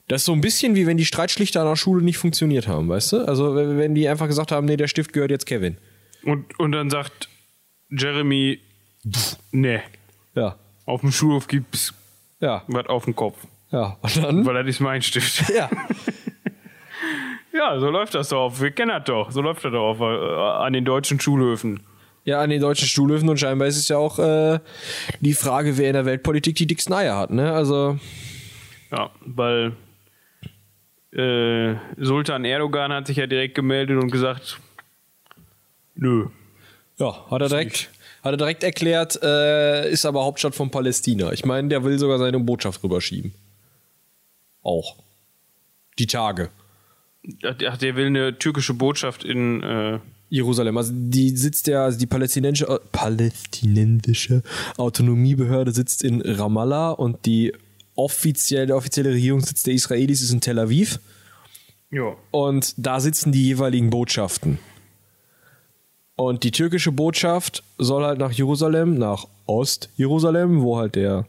Das 0.09 0.23
ist 0.23 0.27
so 0.27 0.33
ein 0.33 0.41
bisschen 0.41 0.75
wie 0.75 0.87
wenn 0.87 0.97
die 0.97 1.05
Streitschlichter 1.05 1.61
an 1.61 1.67
der 1.69 1.77
Schule 1.77 2.03
nicht 2.03 2.17
funktioniert 2.19 2.67
haben, 2.67 2.89
weißt 2.89 3.13
du? 3.13 3.29
Also 3.29 3.55
wenn 3.55 3.95
die 3.95 4.09
einfach 4.09 4.27
gesagt 4.27 4.51
haben, 4.53 4.65
nee, 4.67 4.77
der 4.79 4.89
Stift 4.89 5.13
gehört 5.13 5.31
jetzt 5.31 5.45
Kevin. 5.47 5.77
Und, 6.25 6.59
und 6.59 6.73
dann 6.73 6.89
sagt 6.91 7.29
Jeremy, 7.91 8.59
nee, 9.53 9.81
Ja. 10.35 10.57
auf 10.87 11.03
dem 11.03 11.13
Schulhof 11.13 11.47
gibt's 11.47 11.93
Ja. 12.41 12.65
was 12.69 12.87
auf 12.87 13.05
dem 13.05 13.15
Kopf. 13.15 13.37
Ja. 13.73 13.97
Und 14.01 14.17
dann? 14.17 14.47
Weil 14.47 14.55
das 14.65 14.67
ist 14.75 14.81
mein 14.81 15.03
Stift. 15.03 15.49
Ja. 15.51 15.69
Ja, 17.53 17.79
so 17.81 17.91
läuft 17.91 18.15
das 18.15 18.29
doch. 18.29 18.61
Wir 18.61 18.71
kennen 18.71 18.93
das 18.97 19.05
doch. 19.05 19.31
So 19.33 19.41
läuft 19.43 19.65
das 19.65 19.73
doch 19.73 19.81
auf, 19.83 20.01
äh, 20.01 20.05
an 20.65 20.73
den 20.73 20.85
deutschen 20.85 21.19
Schulhöfen. 21.19 21.81
Ja, 22.25 22.41
an 22.41 22.51
den 22.51 22.61
deutschen 22.61 22.87
Stuhlhöfen 22.87 23.29
und 23.29 23.39
scheinbar 23.41 23.67
ist 23.67 23.77
es 23.77 23.89
ja 23.89 23.97
auch 23.97 24.19
äh, 24.21 24.61
die 25.21 25.35
Frage, 25.35 25.77
wer 25.77 25.89
in 25.89 25.95
der 25.95 26.05
Weltpolitik 26.05 26.55
die 26.55 26.67
dicksten 26.67 26.95
Eier 26.95 27.17
hat, 27.17 27.31
ne? 27.31 27.53
Also, 27.53 27.99
Ja, 28.93 29.11
weil 29.27 29.73
äh, 31.13 31.75
Sultan 31.99 32.45
Erdogan 32.45 32.93
hat 32.93 33.09
sich 33.09 33.17
ja 33.17 33.27
direkt 33.27 33.57
gemeldet 33.57 34.01
und 34.01 34.13
gesagt, 34.13 34.61
nö. 35.97 36.27
ja, 36.99 37.31
hat 37.31 37.43
er 37.43 37.49
direkt, 37.49 37.91
hat 38.23 38.33
er 38.33 38.37
direkt 38.37 38.63
erklärt, 38.63 39.19
äh, 39.25 39.91
ist 39.91 40.07
aber 40.07 40.25
Hauptstadt 40.25 40.55
von 40.55 40.71
Palästina. 40.71 41.33
Ich 41.33 41.45
meine, 41.45 41.69
der 41.69 41.83
will 41.83 41.99
sogar 41.99 42.19
seine 42.19 42.39
Botschaft 42.39 42.83
rüberschieben. 42.85 43.35
Auch. 44.63 44.97
Die 45.99 46.07
Tage. 46.07 46.51
Ach, 47.45 47.77
der 47.77 47.97
will 47.97 48.07
eine 48.07 48.39
türkische 48.39 48.75
Botschaft 48.75 49.25
in 49.25 49.63
äh, 49.63 49.99
Jerusalem. 50.31 50.77
Also 50.79 50.93
die 50.95 51.31
sitzt 51.37 51.67
ja, 51.67 51.85
also 51.85 51.99
die 51.99 52.07
palästinensische, 52.07 52.67
äh, 52.71 52.79
palästinensische 52.93 54.43
Autonomiebehörde 54.77 55.73
sitzt 55.73 56.03
in 56.03 56.23
Ramallah 56.23 56.91
und 56.93 57.27
die 57.27 57.53
offizielle, 57.97 58.69
der 58.69 58.77
offizielle 58.77 59.11
Regierungssitz 59.11 59.65
der 59.65 59.75
Israelis 59.75 60.23
ist 60.23 60.33
in 60.33 60.41
Tel 60.41 60.59
Aviv. 60.59 61.01
ja. 61.91 62.17
Und 62.31 62.75
da 62.79 63.01
sitzen 63.01 63.33
die 63.33 63.45
jeweiligen 63.45 63.91
Botschaften. 63.91 64.59
Und 66.17 66.45
die 66.45 66.51
türkische 66.51 66.93
Botschaft 66.93 67.63
soll 67.79 68.05
halt 68.05 68.19
nach 68.19 68.33
Jerusalem, 68.33 68.99
nach 68.99 69.27
Ost-Jerusalem, 69.47 70.63
wo 70.63 70.79
halt 70.79 70.95
der 70.95 71.27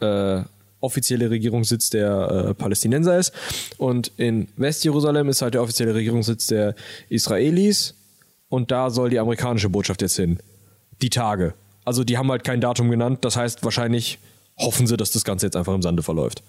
äh, 0.00 0.42
offizielle 0.82 1.30
Regierungssitz 1.30 1.90
der 1.90 2.48
äh, 2.50 2.54
Palästinenser 2.54 3.18
ist. 3.18 3.32
Und 3.78 4.12
in 4.16 4.48
West-Jerusalem 4.56 5.28
ist 5.28 5.40
halt 5.40 5.54
der 5.54 5.62
offizielle 5.62 5.94
Regierungssitz 5.94 6.48
der 6.48 6.74
Israelis. 7.08 7.94
Und 8.48 8.70
da 8.70 8.90
soll 8.90 9.08
die 9.08 9.18
amerikanische 9.18 9.70
Botschaft 9.70 10.02
jetzt 10.02 10.16
hin. 10.16 10.38
Die 11.00 11.08
Tage. 11.08 11.54
Also 11.84 12.04
die 12.04 12.18
haben 12.18 12.30
halt 12.30 12.44
kein 12.44 12.60
Datum 12.60 12.90
genannt. 12.90 13.24
Das 13.24 13.36
heißt, 13.36 13.64
wahrscheinlich 13.64 14.18
hoffen 14.58 14.86
sie, 14.86 14.96
dass 14.96 15.10
das 15.12 15.24
Ganze 15.24 15.46
jetzt 15.46 15.56
einfach 15.56 15.74
im 15.74 15.82
Sande 15.82 16.02
verläuft. 16.02 16.42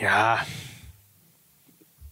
Ja. 0.00 0.44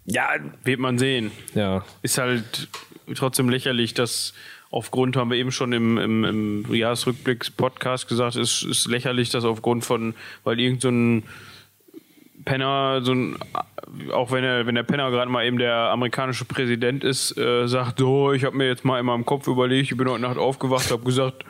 Ja, 0.04 0.30
wird 0.64 0.80
man 0.80 0.98
sehen. 0.98 1.30
Ja. 1.54 1.84
Ist 2.02 2.18
halt 2.18 2.68
trotzdem 3.14 3.48
lächerlich, 3.48 3.94
dass 3.94 4.32
aufgrund, 4.72 5.16
haben 5.16 5.30
wir 5.30 5.36
eben 5.36 5.52
schon 5.52 5.72
im, 5.72 5.98
im, 5.98 6.24
im 6.24 6.74
Jahresrückblicks-Podcast 6.74 8.08
gesagt, 8.08 8.36
ist, 8.36 8.64
ist 8.64 8.88
lächerlich, 8.88 9.28
dass 9.28 9.44
aufgrund 9.44 9.84
von, 9.84 10.14
weil 10.42 10.58
irgend 10.58 10.80
so 10.80 10.90
Penner, 12.44 13.02
so 13.04 13.12
ein, 13.12 13.36
auch 14.12 14.32
wenn 14.32 14.42
er, 14.42 14.66
wenn 14.66 14.74
der 14.74 14.82
Penner 14.82 15.10
gerade 15.10 15.30
mal 15.30 15.44
eben 15.44 15.58
der 15.58 15.90
amerikanische 15.90 16.46
Präsident 16.46 17.04
ist, 17.04 17.36
äh, 17.36 17.68
sagt, 17.68 17.98
so, 17.98 18.32
ich 18.32 18.44
habe 18.44 18.56
mir 18.56 18.66
jetzt 18.66 18.84
mal 18.84 18.98
in 18.98 19.06
meinem 19.06 19.26
Kopf 19.26 19.46
überlegt, 19.46 19.92
ich 19.92 19.96
bin 19.96 20.08
heute 20.08 20.22
Nacht 20.22 20.38
aufgewacht, 20.38 20.90
habe 20.90 21.04
gesagt, 21.04 21.44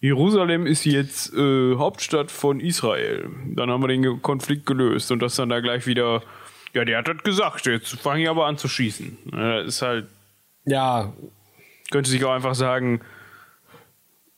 Jerusalem 0.00 0.66
ist 0.66 0.84
jetzt 0.84 1.34
äh, 1.34 1.76
Hauptstadt 1.76 2.30
von 2.30 2.60
Israel. 2.60 3.28
Dann 3.54 3.70
haben 3.70 3.82
wir 3.82 3.88
den 3.88 4.22
Konflikt 4.22 4.66
gelöst 4.66 5.12
und 5.12 5.20
das 5.20 5.36
dann 5.36 5.48
da 5.48 5.60
gleich 5.60 5.86
wieder, 5.86 6.22
ja, 6.74 6.84
der 6.84 6.98
hat 6.98 7.08
das 7.08 7.22
gesagt, 7.24 7.66
jetzt 7.66 7.92
fange 8.00 8.22
ich 8.22 8.28
aber 8.28 8.46
an 8.46 8.56
zu 8.56 8.68
schießen. 8.68 9.18
Äh, 9.34 9.66
ist 9.66 9.82
halt, 9.82 10.06
Ja, 10.64 11.12
könnte 11.92 12.10
sich 12.10 12.24
auch 12.24 12.32
einfach 12.32 12.56
sagen, 12.56 13.00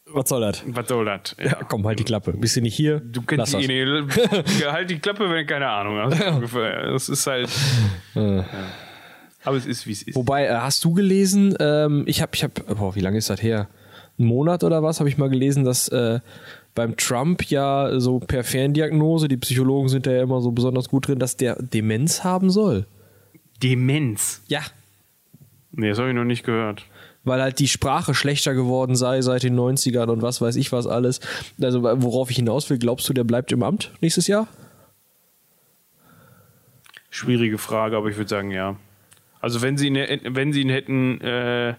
was 0.06 0.28
soll 0.28 0.42
das? 0.42 0.62
was 0.66 0.86
soll 0.86 1.04
das? 1.06 1.34
Ja, 1.42 1.64
komm, 1.64 1.86
halt 1.86 1.98
die 1.98 2.04
Klappe. 2.04 2.32
Bist 2.32 2.56
du 2.56 2.60
nicht 2.60 2.76
hier? 2.76 3.00
Du 3.00 3.22
kennst 3.22 3.54
die 3.54 3.66
nicht. 3.66 4.18
Halt 4.66 4.90
die 4.90 4.98
Klappe, 4.98 5.28
wenn 5.28 5.38
du 5.38 5.46
keine 5.46 5.68
Ahnung 5.68 5.98
hast. 5.98 6.54
Das 6.54 7.08
ist 7.08 7.26
halt. 7.26 7.48
Ja. 8.14 8.44
Aber 9.42 9.56
es 9.56 9.66
ist, 9.66 9.86
wie 9.86 9.92
es 9.92 10.02
ist. 10.02 10.14
Wobei, 10.14 10.46
äh, 10.46 10.54
hast 10.54 10.84
du 10.84 10.94
gelesen, 10.94 11.56
ähm, 11.58 12.04
ich 12.06 12.22
habe, 12.22 12.32
ich 12.34 12.44
habe, 12.44 12.52
boah, 12.74 12.94
wie 12.94 13.00
lange 13.00 13.18
ist 13.18 13.28
das 13.28 13.42
her? 13.42 13.68
Ein 14.18 14.26
Monat 14.26 14.62
oder 14.62 14.82
was, 14.82 15.00
habe 15.00 15.08
ich 15.08 15.18
mal 15.18 15.28
gelesen, 15.28 15.64
dass 15.64 15.88
äh, 15.88 16.20
beim 16.74 16.96
Trump 16.96 17.42
ja 17.50 17.98
so 17.98 18.20
per 18.20 18.44
Ferndiagnose, 18.44 19.28
die 19.28 19.36
Psychologen 19.36 19.88
sind 19.88 20.06
da 20.06 20.12
ja 20.12 20.22
immer 20.22 20.40
so 20.40 20.52
besonders 20.52 20.88
gut 20.88 21.08
drin, 21.08 21.18
dass 21.18 21.36
der 21.36 21.56
Demenz 21.60 22.24
haben 22.24 22.50
soll. 22.50 22.86
Demenz. 23.62 24.42
Ja. 24.48 24.60
Nee, 25.72 25.88
das 25.88 25.98
habe 25.98 26.10
ich 26.10 26.14
noch 26.14 26.24
nicht 26.24 26.44
gehört. 26.44 26.84
Weil 27.24 27.40
halt 27.40 27.58
die 27.58 27.68
Sprache 27.68 28.14
schlechter 28.14 28.54
geworden 28.54 28.96
sei 28.96 29.22
seit 29.22 29.42
den 29.42 29.58
90ern 29.58 30.08
und 30.08 30.22
was 30.22 30.40
weiß 30.40 30.56
ich 30.56 30.72
was 30.72 30.86
alles. 30.86 31.20
Also, 31.60 31.82
worauf 31.82 32.30
ich 32.30 32.36
hinaus 32.36 32.68
will, 32.70 32.78
glaubst 32.78 33.08
du, 33.08 33.12
der 33.12 33.24
bleibt 33.24 33.50
im 33.52 33.62
Amt 33.62 33.90
nächstes 34.00 34.26
Jahr? 34.26 34.46
Schwierige 37.10 37.58
Frage, 37.58 37.96
aber 37.96 38.08
ich 38.08 38.16
würde 38.16 38.28
sagen, 38.28 38.50
ja. 38.50 38.76
Also, 39.40 39.62
wenn 39.62 39.78
sie 39.78 39.88
ihn, 39.88 39.96
wenn 40.34 40.52
sie 40.52 40.62
ihn 40.62 40.68
hätten 40.70 41.20
äh, 41.20 41.74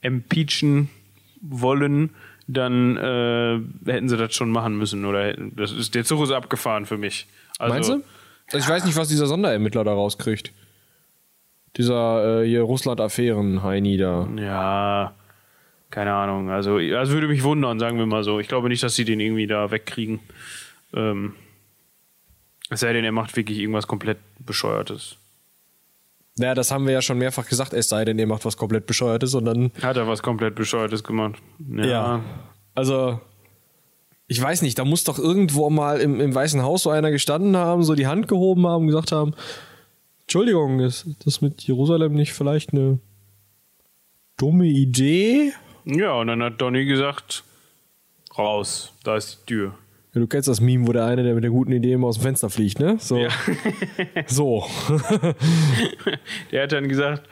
impeachen 0.00 0.88
wollen, 1.40 2.10
dann 2.46 2.96
äh, 2.96 3.60
hätten 3.90 4.08
sie 4.08 4.16
das 4.16 4.34
schon 4.34 4.50
machen 4.50 4.76
müssen. 4.78 5.04
Oder 5.04 5.26
hätten, 5.26 5.54
das 5.56 5.72
ist, 5.72 5.94
der 5.94 6.04
Zug 6.04 6.22
ist 6.22 6.30
abgefahren 6.30 6.86
für 6.86 6.96
mich. 6.96 7.26
Also, 7.58 7.74
Meinst 7.74 7.90
du? 7.90 8.02
Also 8.52 8.58
ich 8.64 8.68
weiß 8.68 8.84
nicht, 8.86 8.96
was 8.96 9.08
dieser 9.08 9.26
Sonderermittler 9.26 9.84
da 9.84 9.92
rauskriegt. 9.92 10.52
Dieser 11.76 12.42
äh, 12.42 12.46
hier 12.46 12.62
Russland-Affären-Heini 12.62 13.96
da. 13.96 14.28
Ja, 14.36 15.14
keine 15.90 16.12
Ahnung. 16.12 16.50
Also, 16.50 16.78
das 16.78 17.10
würde 17.10 17.28
mich 17.28 17.42
wundern, 17.42 17.78
sagen 17.78 17.98
wir 17.98 18.06
mal 18.06 18.24
so. 18.24 18.40
Ich 18.40 18.48
glaube 18.48 18.68
nicht, 18.68 18.82
dass 18.82 18.94
sie 18.94 19.04
den 19.04 19.20
irgendwie 19.20 19.46
da 19.46 19.70
wegkriegen. 19.70 20.20
Ähm, 20.94 21.34
es 22.70 22.80
sei 22.80 22.92
denn, 22.92 23.04
er 23.04 23.12
macht 23.12 23.36
wirklich 23.36 23.58
irgendwas 23.58 23.86
komplett 23.86 24.18
Bescheuertes. 24.38 25.16
Ja, 26.38 26.54
das 26.54 26.70
haben 26.70 26.86
wir 26.86 26.92
ja 26.92 27.02
schon 27.02 27.18
mehrfach 27.18 27.46
gesagt, 27.48 27.72
es 27.72 27.88
sei 27.88 28.04
denn, 28.04 28.18
ihr 28.18 28.26
macht 28.26 28.44
was 28.44 28.56
komplett 28.56 28.86
Bescheuertes 28.86 29.34
und 29.34 29.44
dann. 29.44 29.72
Hat 29.82 29.96
er 29.96 30.06
was 30.06 30.22
komplett 30.22 30.54
Bescheuertes 30.54 31.02
gemacht? 31.02 31.36
Ja. 31.58 32.20
Also, 32.74 33.20
ich 34.28 34.40
weiß 34.40 34.62
nicht, 34.62 34.78
da 34.78 34.84
muss 34.84 35.04
doch 35.04 35.18
irgendwo 35.18 35.68
mal 35.70 36.00
im, 36.00 36.20
im 36.20 36.34
Weißen 36.34 36.62
Haus 36.62 36.84
so 36.84 36.90
einer 36.90 37.10
gestanden 37.10 37.56
haben, 37.56 37.82
so 37.82 37.94
die 37.94 38.06
Hand 38.06 38.28
gehoben 38.28 38.66
haben, 38.66 38.86
gesagt 38.86 39.10
haben: 39.10 39.34
Entschuldigung, 40.28 40.80
ist 40.80 41.06
das 41.24 41.40
mit 41.40 41.62
Jerusalem 41.62 42.12
nicht 42.12 42.34
vielleicht 42.34 42.74
eine 42.74 42.98
dumme 44.36 44.66
Idee? 44.66 45.54
Ja, 45.86 46.12
und 46.12 46.26
dann 46.26 46.42
hat 46.42 46.60
Donny 46.60 46.84
gesagt: 46.84 47.44
raus, 48.36 48.92
da 49.04 49.16
ist 49.16 49.44
die 49.48 49.54
Tür. 49.54 49.78
Ja, 50.12 50.20
du 50.20 50.26
kennst 50.26 50.46
das 50.46 50.60
Meme, 50.60 50.86
wo 50.86 50.92
der 50.92 51.06
eine, 51.06 51.22
der 51.22 51.34
mit 51.34 51.44
der 51.44 51.50
guten 51.50 51.72
Idee 51.72 51.94
immer 51.94 52.08
aus 52.08 52.16
dem 52.18 52.24
Fenster 52.24 52.50
fliegt, 52.50 52.78
ne? 52.78 52.98
So. 52.98 53.16
Ja. 53.16 53.30
so. 54.26 54.66
Der 56.52 56.64
hat 56.64 56.72
dann 56.72 56.90
gesagt, 56.90 57.26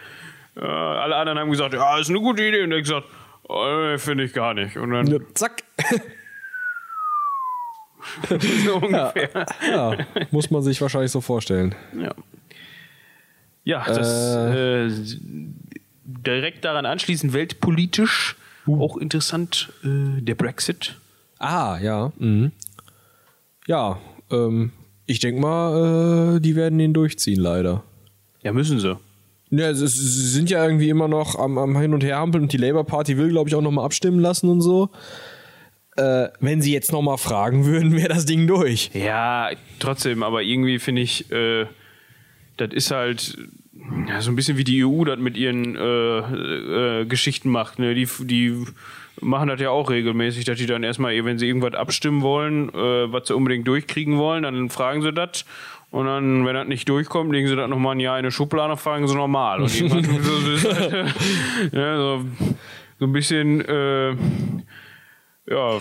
äh, 0.56 0.60
alle 0.60 1.16
anderen 1.16 1.38
haben 1.38 1.50
gesagt, 1.50 1.74
ja, 1.74 1.98
ist 1.98 2.08
eine 2.08 2.20
gute 2.20 2.42
Idee. 2.44 2.62
Und 2.62 2.72
er 2.72 2.78
hat 2.78 2.84
gesagt, 2.84 3.06
oh, 3.42 3.98
finde 3.98 4.24
ich 4.24 4.32
gar 4.32 4.54
nicht. 4.54 4.78
Und 4.78 4.92
dann 4.92 5.06
Ja, 5.06 5.18
Zack. 5.34 5.64
so 8.64 8.76
ungefähr. 8.76 9.46
Ja, 9.70 9.98
muss 10.30 10.50
man 10.50 10.62
sich 10.62 10.80
wahrscheinlich 10.80 11.10
so 11.12 11.20
vorstellen. 11.20 11.74
Ja, 12.00 12.14
ja 13.66 13.84
das 13.84 14.34
äh, 14.36 14.90
direkt 16.04 16.64
daran 16.64 16.86
anschließend 16.86 17.34
weltpolitisch 17.34 18.36
auch 18.66 18.96
interessant 18.96 19.70
äh, 19.84 20.20
der 20.22 20.34
Brexit. 20.34 20.96
Ah, 21.38 21.78
ja. 21.80 22.12
Mhm. 22.18 22.52
Ja, 23.66 23.98
ähm, 24.30 24.72
ich 25.06 25.20
denke 25.20 25.40
mal, 25.40 26.36
äh, 26.36 26.40
die 26.40 26.56
werden 26.56 26.78
den 26.78 26.92
durchziehen, 26.94 27.38
leider. 27.40 27.82
Ja, 28.42 28.52
müssen 28.52 28.80
sie. 28.80 28.96
Ja, 29.50 29.72
sie 29.72 29.86
sind 29.86 30.50
ja 30.50 30.64
irgendwie 30.64 30.88
immer 30.88 31.06
noch 31.06 31.38
am, 31.38 31.58
am 31.58 31.78
Hin- 31.78 31.94
und 31.94 32.02
Herhampeln 32.02 32.44
und 32.44 32.52
die 32.52 32.56
Labour 32.56 32.84
Party 32.84 33.16
will, 33.16 33.28
glaube 33.28 33.48
ich, 33.48 33.54
auch 33.54 33.60
nochmal 33.60 33.84
abstimmen 33.84 34.18
lassen 34.18 34.48
und 34.48 34.60
so. 34.60 34.90
Äh, 35.96 36.28
wenn 36.40 36.60
sie 36.60 36.72
jetzt 36.72 36.90
nochmal 36.92 37.18
fragen 37.18 37.64
würden, 37.64 37.92
wäre 37.96 38.08
das 38.08 38.26
Ding 38.26 38.46
durch. 38.46 38.90
Ja, 38.92 39.50
trotzdem, 39.78 40.22
aber 40.22 40.42
irgendwie 40.42 40.78
finde 40.78 41.02
ich, 41.02 41.30
äh, 41.30 41.66
das 42.56 42.70
ist 42.72 42.90
halt 42.90 43.36
ja, 44.08 44.20
so 44.20 44.30
ein 44.30 44.36
bisschen 44.36 44.56
wie 44.56 44.64
die 44.64 44.84
EU 44.84 45.04
das 45.04 45.18
mit 45.18 45.36
ihren 45.36 45.76
äh, 45.76 47.00
äh, 47.00 47.04
Geschichten 47.06 47.50
macht. 47.50 47.78
Ne? 47.78 47.94
Die, 47.94 48.08
die 48.20 48.64
machen 49.20 49.48
das 49.48 49.60
ja 49.60 49.70
auch 49.70 49.90
regelmäßig, 49.90 50.44
dass 50.44 50.58
die 50.58 50.66
dann 50.66 50.82
erstmal, 50.82 51.12
wenn 51.24 51.38
sie 51.38 51.46
irgendwas 51.46 51.74
abstimmen 51.74 52.22
wollen, 52.22 52.68
äh, 52.70 53.12
was 53.12 53.28
sie 53.28 53.34
unbedingt 53.34 53.66
durchkriegen 53.66 54.18
wollen, 54.18 54.42
dann 54.42 54.70
fragen 54.70 55.02
sie 55.02 55.12
das 55.12 55.44
Und 55.90 56.06
dann, 56.06 56.44
wenn 56.46 56.54
das 56.54 56.66
nicht 56.66 56.88
durchkommt, 56.88 57.32
legen 57.32 57.48
sie 57.48 57.56
das 57.56 57.68
nochmal 57.68 57.94
ein 57.94 58.00
Jahr 58.00 58.18
in 58.18 58.24
eine 58.24 58.32
Schublade, 58.32 58.76
fragen 58.76 59.06
sie 59.08 59.14
nochmal. 59.14 59.62
Und 59.62 59.68
so, 59.70 59.88
so, 59.88 60.74
halt, 60.74 61.14
ja, 61.72 61.96
so, 61.96 62.24
so 62.98 63.06
ein 63.06 63.12
bisschen, 63.12 63.60
äh, 63.62 64.10
ja, 65.48 65.78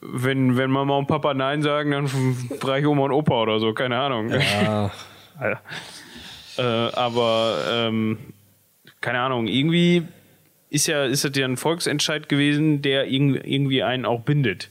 wenn, 0.00 0.56
wenn 0.56 0.70
Mama 0.70 0.96
und 0.96 1.06
Papa 1.06 1.32
Nein 1.32 1.62
sagen, 1.62 1.92
dann 1.92 2.08
frage 2.08 2.80
ich 2.80 2.86
Oma 2.86 3.04
und 3.04 3.12
Opa 3.12 3.42
oder 3.42 3.60
so, 3.60 3.72
keine 3.72 3.98
Ahnung. 3.98 4.30
Ja. 4.30 4.90
Alter. 5.38 5.60
Äh, 6.58 6.62
aber 6.62 7.58
ähm, 7.70 8.18
keine 9.00 9.20
Ahnung, 9.20 9.46
irgendwie 9.46 10.02
ist 10.70 10.86
ja 10.86 11.04
ist 11.04 11.24
das 11.24 11.32
ja 11.36 11.44
ein 11.46 11.56
Volksentscheid 11.56 12.28
gewesen, 12.28 12.82
der 12.82 13.06
irg- 13.08 13.44
irgendwie 13.44 13.82
einen 13.82 14.04
auch 14.04 14.20
bindet. 14.22 14.70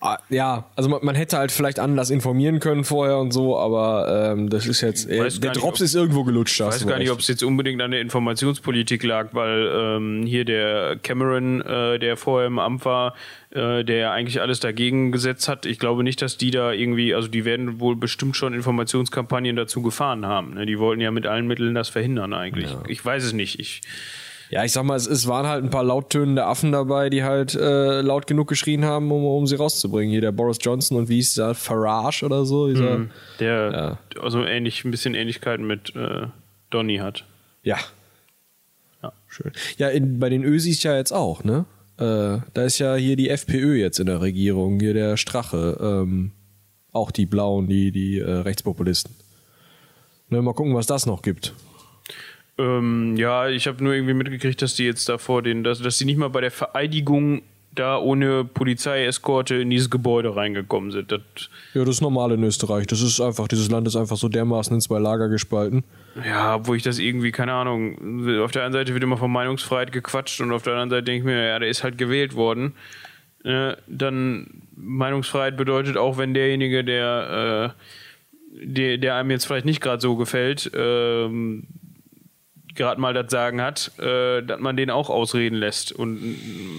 Ah, 0.00 0.18
Ja, 0.28 0.66
also 0.76 0.90
man, 0.90 1.02
man 1.02 1.14
hätte 1.14 1.38
halt 1.38 1.50
vielleicht 1.50 1.78
anders 1.78 2.10
informieren 2.10 2.60
können 2.60 2.84
vorher 2.84 3.16
und 3.18 3.32
so, 3.32 3.58
aber 3.58 4.32
ähm, 4.32 4.50
das 4.50 4.66
ist 4.66 4.82
jetzt, 4.82 5.08
äh, 5.08 5.16
der 5.16 5.24
nicht, 5.24 5.42
Drops 5.56 5.80
ob- 5.80 5.84
ist 5.84 5.94
irgendwo 5.94 6.24
gelutscht. 6.24 6.60
Ich 6.60 6.66
weiß 6.66 6.86
gar 6.86 6.98
nicht, 6.98 7.10
ob 7.10 7.20
es 7.20 7.28
jetzt 7.28 7.42
unbedingt 7.42 7.80
an 7.80 7.90
der 7.90 8.02
Informationspolitik 8.02 9.02
lag, 9.02 9.28
weil 9.32 9.70
ähm, 9.74 10.24
hier 10.26 10.44
der 10.44 10.96
Cameron, 11.02 11.62
äh, 11.62 11.98
der 11.98 12.18
vorher 12.18 12.48
im 12.48 12.58
Amt 12.58 12.84
war, 12.84 13.14
äh, 13.50 13.82
der 13.82 13.96
ja 13.96 14.12
eigentlich 14.12 14.42
alles 14.42 14.60
dagegen 14.60 15.10
gesetzt 15.10 15.48
hat. 15.48 15.64
Ich 15.64 15.78
glaube 15.78 16.02
nicht, 16.02 16.20
dass 16.20 16.36
die 16.36 16.50
da 16.50 16.70
irgendwie, 16.72 17.14
also 17.14 17.28
die 17.28 17.46
werden 17.46 17.80
wohl 17.80 17.96
bestimmt 17.96 18.36
schon 18.36 18.52
Informationskampagnen 18.52 19.56
dazu 19.56 19.80
gefahren 19.80 20.26
haben. 20.26 20.52
Ne? 20.54 20.66
Die 20.66 20.78
wollten 20.78 21.00
ja 21.00 21.12
mit 21.12 21.26
allen 21.26 21.46
Mitteln 21.46 21.74
das 21.74 21.88
verhindern 21.88 22.34
eigentlich. 22.34 22.76
Ich 22.88 23.02
weiß 23.02 23.24
es 23.24 23.32
nicht. 23.32 23.58
Ich, 23.58 23.80
Ja, 24.54 24.64
ich 24.64 24.70
sag 24.70 24.84
mal, 24.84 24.94
es, 24.94 25.08
es 25.08 25.26
waren 25.26 25.48
halt 25.48 25.64
ein 25.64 25.70
paar 25.70 25.82
lauttönende 25.82 26.46
Affen 26.46 26.70
dabei, 26.70 27.10
die 27.10 27.24
halt 27.24 27.56
äh, 27.56 28.02
laut 28.02 28.28
genug 28.28 28.46
geschrien 28.46 28.84
haben, 28.84 29.10
um, 29.10 29.24
um 29.24 29.48
sie 29.48 29.56
rauszubringen. 29.56 30.12
Hier 30.12 30.20
der 30.20 30.30
Boris 30.30 30.58
Johnson 30.60 30.96
und 30.96 31.08
wie 31.08 31.16
hieß 31.16 31.34
der? 31.34 31.54
Farage 31.54 32.24
oder 32.24 32.44
so? 32.44 32.68
Dieser, 32.68 33.06
der 33.40 33.98
also 34.20 34.44
ähnlich, 34.44 34.84
ein 34.84 34.92
bisschen 34.92 35.16
Ähnlichkeiten 35.16 35.66
mit 35.66 35.96
äh, 35.96 36.28
Donny 36.70 36.98
hat. 36.98 37.24
Ja. 37.64 37.78
Ja. 39.02 39.12
Schön. 39.26 39.50
Ja, 39.76 39.88
in, 39.88 40.20
bei 40.20 40.28
den 40.28 40.44
Ösis 40.44 40.84
ja 40.84 40.96
jetzt 40.96 41.10
auch, 41.10 41.42
ne? 41.42 41.64
Äh, 41.96 42.38
da 42.54 42.62
ist 42.62 42.78
ja 42.78 42.94
hier 42.94 43.16
die 43.16 43.30
FPÖ 43.30 43.74
jetzt 43.74 43.98
in 43.98 44.06
der 44.06 44.20
Regierung, 44.20 44.78
hier 44.78 44.94
der 44.94 45.16
Strache, 45.16 45.76
ähm, 45.80 46.30
auch 46.92 47.10
die 47.10 47.26
Blauen, 47.26 47.66
die, 47.66 47.90
die 47.90 48.20
äh, 48.20 48.30
Rechtspopulisten. 48.30 49.16
Ne, 50.28 50.40
mal 50.42 50.54
gucken, 50.54 50.76
was 50.76 50.86
das 50.86 51.06
noch 51.06 51.22
gibt. 51.22 51.54
Ähm, 52.56 53.16
ja, 53.16 53.48
ich 53.48 53.66
habe 53.66 53.82
nur 53.82 53.94
irgendwie 53.94 54.14
mitgekriegt, 54.14 54.62
dass 54.62 54.74
die 54.74 54.84
jetzt 54.84 55.08
da 55.08 55.18
vor 55.18 55.42
den, 55.42 55.64
dass, 55.64 55.80
dass 55.80 55.98
die 55.98 56.04
nicht 56.04 56.18
mal 56.18 56.28
bei 56.28 56.40
der 56.40 56.50
Vereidigung 56.50 57.42
da 57.74 57.98
ohne 57.98 58.44
Polizeieskorte 58.44 59.56
in 59.56 59.70
dieses 59.70 59.90
Gebäude 59.90 60.36
reingekommen 60.36 60.92
sind. 60.92 61.10
Das, 61.10 61.20
Ja, 61.74 61.80
das 61.84 61.96
ist 61.96 62.00
normal 62.00 62.32
in 62.32 62.42
Österreich. 62.44 62.86
Das 62.86 63.00
ist 63.00 63.20
einfach, 63.20 63.48
dieses 63.48 63.70
Land 63.70 63.86
ist 63.88 63.96
einfach 63.96 64.16
so 64.16 64.28
dermaßen 64.28 64.74
in 64.74 64.80
zwei 64.80 64.98
Lager 64.98 65.28
gespalten. 65.28 65.82
ja, 66.24 66.54
obwohl 66.56 66.76
ich 66.76 66.82
das 66.82 66.98
irgendwie, 66.98 67.32
keine 67.32 67.52
Ahnung, 67.52 68.38
auf 68.40 68.52
der 68.52 68.64
einen 68.64 68.72
Seite 68.72 68.94
wird 68.94 69.02
immer 69.02 69.16
von 69.16 69.32
Meinungsfreiheit 69.32 69.90
gequatscht 69.90 70.40
und 70.40 70.52
auf 70.52 70.62
der 70.62 70.74
anderen 70.74 70.90
Seite 70.90 71.02
denke 71.02 71.18
ich 71.18 71.24
mir, 71.24 71.44
ja, 71.44 71.58
der 71.58 71.68
ist 71.68 71.82
halt 71.82 71.98
gewählt 71.98 72.34
worden. 72.36 72.74
Äh, 73.42 73.74
dann 73.86 74.62
Meinungsfreiheit 74.76 75.56
bedeutet 75.56 75.96
auch, 75.96 76.16
wenn 76.16 76.32
derjenige, 76.32 76.84
der, 76.84 77.74
äh, 77.74 78.66
der, 78.66 78.98
der 78.98 79.16
einem 79.16 79.32
jetzt 79.32 79.46
vielleicht 79.46 79.66
nicht 79.66 79.80
gerade 79.80 80.00
so 80.00 80.16
gefällt, 80.16 80.70
ähm, 80.74 81.64
gerade 82.74 83.00
mal 83.00 83.14
das 83.14 83.30
Sagen 83.30 83.60
hat, 83.60 83.92
äh, 83.98 84.42
dass 84.42 84.60
man 84.60 84.76
den 84.76 84.90
auch 84.90 85.10
ausreden 85.10 85.56
lässt. 85.56 85.92
Und 85.92 86.20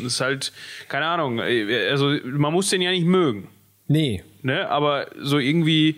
es 0.05 0.13
ist 0.13 0.21
halt, 0.21 0.51
keine 0.89 1.05
Ahnung, 1.05 1.39
äh, 1.39 1.89
also 1.89 2.15
man 2.25 2.53
muss 2.53 2.69
den 2.69 2.81
ja 2.81 2.91
nicht 2.91 3.05
mögen, 3.05 3.47
Nee. 3.87 4.23
ne? 4.41 4.69
Aber 4.69 5.07
so 5.19 5.37
irgendwie, 5.39 5.95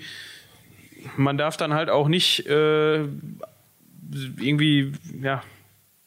man 1.15 1.37
darf 1.37 1.57
dann 1.57 1.73
halt 1.73 1.89
auch 1.89 2.07
nicht 2.07 2.45
äh, 2.47 2.97
irgendwie, 4.39 4.91
ja, 5.21 5.43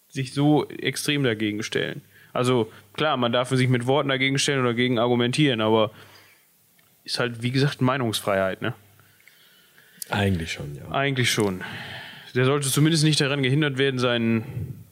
sich 0.08 0.32
so 0.34 0.68
extrem 0.68 1.22
dagegen 1.22 1.62
stellen. 1.62 2.02
Also 2.32 2.70
klar, 2.94 3.16
man 3.16 3.32
darf 3.32 3.48
sich 3.50 3.68
mit 3.68 3.86
Worten 3.86 4.08
dagegen 4.08 4.38
stellen 4.38 4.60
oder 4.60 4.74
gegen 4.74 4.98
argumentieren, 4.98 5.60
aber 5.60 5.90
ist 7.04 7.18
halt, 7.18 7.42
wie 7.42 7.50
gesagt, 7.50 7.80
Meinungsfreiheit, 7.80 8.62
ne? 8.62 8.74
Eigentlich 10.10 10.52
schon, 10.52 10.74
ja. 10.74 10.90
Eigentlich 10.90 11.30
schon. 11.30 11.62
Der 12.34 12.44
sollte 12.44 12.68
zumindest 12.68 13.04
nicht 13.04 13.20
daran 13.20 13.42
gehindert 13.42 13.78
werden, 13.78 13.98
seinen 13.98 14.84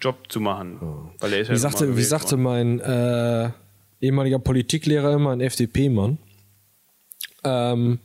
Job 0.00 0.30
zu 0.30 0.40
machen. 0.40 1.10
Weil 1.18 1.32
er 1.34 1.40
ist 1.40 1.48
ja 1.48 1.54
Wie 1.54 1.58
mal 1.58 1.70
sagte, 1.70 1.96
wie 1.96 2.02
sagte 2.02 2.36
mein 2.36 2.80
äh, 2.80 3.50
ehemaliger 4.00 4.38
Politiklehrer 4.38 5.12
immer, 5.14 5.32
ein 5.32 5.40
FDP-Mann, 5.40 6.18
ähm, 7.44 7.98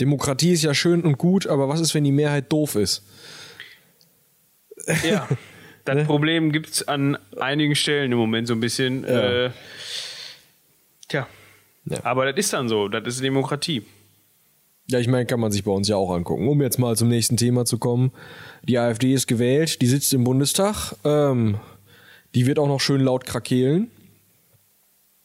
Demokratie 0.00 0.52
ist 0.52 0.62
ja 0.62 0.74
schön 0.74 1.02
und 1.02 1.18
gut, 1.18 1.46
aber 1.46 1.68
was 1.68 1.80
ist, 1.80 1.94
wenn 1.94 2.04
die 2.04 2.12
Mehrheit 2.12 2.50
doof 2.52 2.74
ist? 2.76 3.04
Ja. 5.04 5.28
Das 5.84 6.06
Problem 6.06 6.52
gibt 6.52 6.68
es 6.68 6.86
an 6.86 7.16
einigen 7.40 7.74
Stellen 7.74 8.12
im 8.12 8.18
Moment 8.18 8.46
so 8.46 8.52
ein 8.52 8.60
bisschen. 8.60 9.04
Äh, 9.04 9.50
tja. 11.08 11.26
Ja. 11.86 12.04
Aber 12.04 12.30
das 12.30 12.36
ist 12.36 12.52
dann 12.52 12.68
so. 12.68 12.88
Das 12.88 13.06
ist 13.06 13.24
Demokratie. 13.24 13.86
Ja, 14.90 14.98
ich 14.98 15.08
meine, 15.08 15.26
kann 15.26 15.40
man 15.40 15.52
sich 15.52 15.64
bei 15.64 15.70
uns 15.70 15.86
ja 15.88 15.96
auch 15.96 16.10
angucken. 16.10 16.48
Um 16.48 16.62
jetzt 16.62 16.78
mal 16.78 16.96
zum 16.96 17.08
nächsten 17.08 17.36
Thema 17.36 17.64
zu 17.66 17.78
kommen. 17.78 18.10
Die 18.62 18.78
AfD 18.78 19.12
ist 19.12 19.26
gewählt, 19.26 19.82
die 19.82 19.86
sitzt 19.86 20.14
im 20.14 20.24
Bundestag. 20.24 20.94
Ähm, 21.04 21.58
die 22.34 22.46
wird 22.46 22.58
auch 22.58 22.68
noch 22.68 22.80
schön 22.80 23.02
laut 23.02 23.26
krakeelen. 23.26 23.90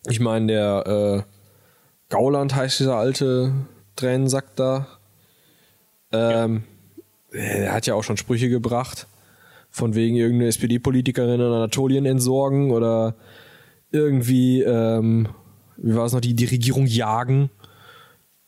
Ich 0.10 0.20
meine, 0.20 0.48
der 0.48 1.26
äh, 1.26 1.32
Gauland 2.10 2.56
heißt 2.56 2.80
dieser 2.82 2.98
alte 2.98 3.54
Tränensack 3.96 4.56
da. 4.58 4.88
Ähm, 6.12 6.64
Er 7.32 7.74
hat 7.74 7.88
ja 7.88 7.96
auch 7.96 8.04
schon 8.04 8.18
Sprüche 8.18 8.50
gebracht. 8.50 9.08
Von 9.72 9.96
wegen 9.96 10.16
irgendeine 10.16 10.50
SPD-Politikerin 10.50 11.40
in 11.40 11.42
Anatolien 11.42 12.06
entsorgen 12.06 12.70
oder 12.72 13.16
irgendwie, 13.92 14.62
ähm, 14.62 15.30
wie 15.78 15.96
war 15.96 16.06
es 16.06 16.14
noch, 16.14 16.22
die, 16.22 16.36
die 16.36 16.46
Regierung 16.46 16.86
jagen. 16.86 17.50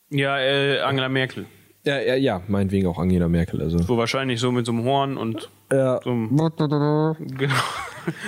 Ja, 0.10 0.40
äh, 0.40 0.80
Angela 0.82 1.10
Merkel. 1.10 1.46
Ja, 1.84 2.00
ja, 2.02 2.16
ja, 2.16 2.42
meinetwegen 2.48 2.88
auch 2.88 2.98
Angela 2.98 3.28
Merkel. 3.28 3.62
Also. 3.62 3.78
So 3.78 3.98
wahrscheinlich 3.98 4.40
so 4.40 4.52
mit 4.52 4.66
so 4.66 4.72
einem 4.72 4.84
Horn 4.86 5.18
und 5.18 5.50
Ja. 5.72 6.00
so 6.04 6.12
einem. 6.12 6.30
Genau. 6.36 7.54